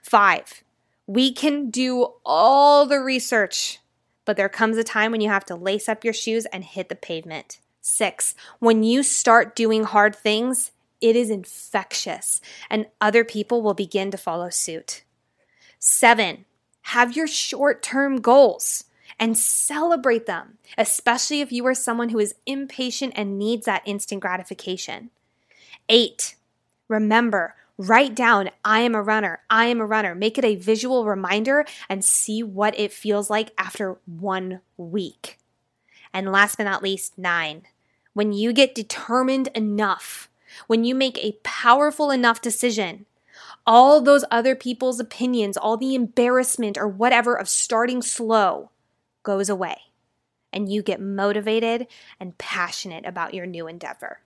[0.03, 0.63] Five,
[1.07, 3.79] we can do all the research,
[4.25, 6.89] but there comes a time when you have to lace up your shoes and hit
[6.89, 7.59] the pavement.
[7.81, 10.71] Six, when you start doing hard things,
[11.01, 15.03] it is infectious and other people will begin to follow suit.
[15.79, 16.45] Seven,
[16.81, 18.85] have your short term goals
[19.19, 24.21] and celebrate them, especially if you are someone who is impatient and needs that instant
[24.21, 25.09] gratification.
[25.87, 26.35] Eight,
[26.87, 30.15] remember, write down, I am a runner, I am a runner.
[30.15, 35.38] Make it a visual reminder and see what it feels like after one week.
[36.13, 37.63] And last but not least, nine,
[38.13, 40.29] when you get determined enough,
[40.67, 43.05] when you make a powerful enough decision,
[43.65, 48.71] all those other people's opinions, all the embarrassment or whatever of starting slow
[49.23, 49.77] goes away
[50.51, 51.87] and you get motivated
[52.19, 54.21] and passionate about your new endeavor.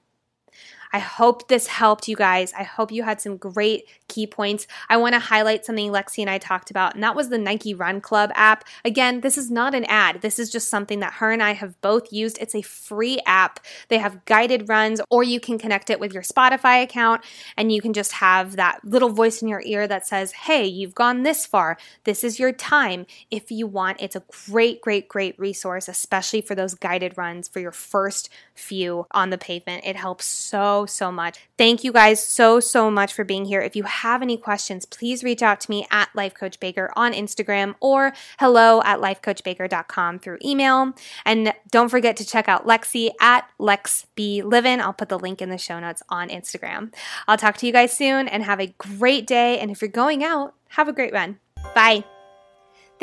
[0.94, 2.54] I hope this helped you guys.
[2.54, 4.68] I hope you had some great key points.
[4.90, 7.74] I want to highlight something Lexi and I talked about, and that was the Nike
[7.74, 8.64] Run Club app.
[8.86, 10.22] Again, this is not an ad.
[10.22, 12.38] This is just something that her and I have both used.
[12.40, 13.60] It's a free app.
[13.88, 17.24] They have guided runs, or you can connect it with your Spotify account,
[17.58, 20.96] and you can just have that little voice in your ear that says, Hey, you've
[20.96, 21.78] gone this far.
[22.04, 23.06] This is your time.
[23.32, 27.60] If you want, it's a great, great, great resource, especially for those guided runs for
[27.60, 29.84] your first few on the pavement.
[29.86, 31.40] It helps so so, much.
[31.58, 33.62] Thank you guys so, so much for being here.
[33.62, 37.14] If you have any questions, please reach out to me at Life Coach Baker on
[37.14, 40.94] Instagram or hello at lifecoachbaker.com through email.
[41.26, 44.80] And don't forget to check out Lexi at LexBeLivin.
[44.80, 46.94] I'll put the link in the show notes on Instagram.
[47.28, 49.58] I'll talk to you guys soon and have a great day.
[49.60, 51.40] And if you're going out, have a great run.
[51.74, 52.04] Bye.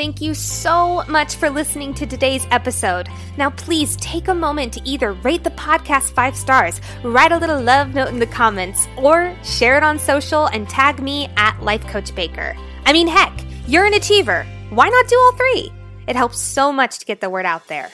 [0.00, 3.10] Thank you so much for listening to today's episode.
[3.36, 7.60] Now, please take a moment to either rate the podcast five stars, write a little
[7.60, 11.86] love note in the comments, or share it on social and tag me at Life
[11.86, 12.56] Coach Baker.
[12.86, 14.46] I mean, heck, you're an achiever.
[14.70, 15.70] Why not do all three?
[16.08, 17.90] It helps so much to get the word out there.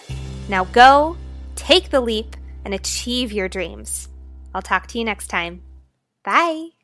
[0.48, 1.16] Now go,
[1.56, 4.08] take the leap, and achieve your dreams.
[4.54, 5.60] I'll talk to you next time.
[6.22, 6.75] Bye.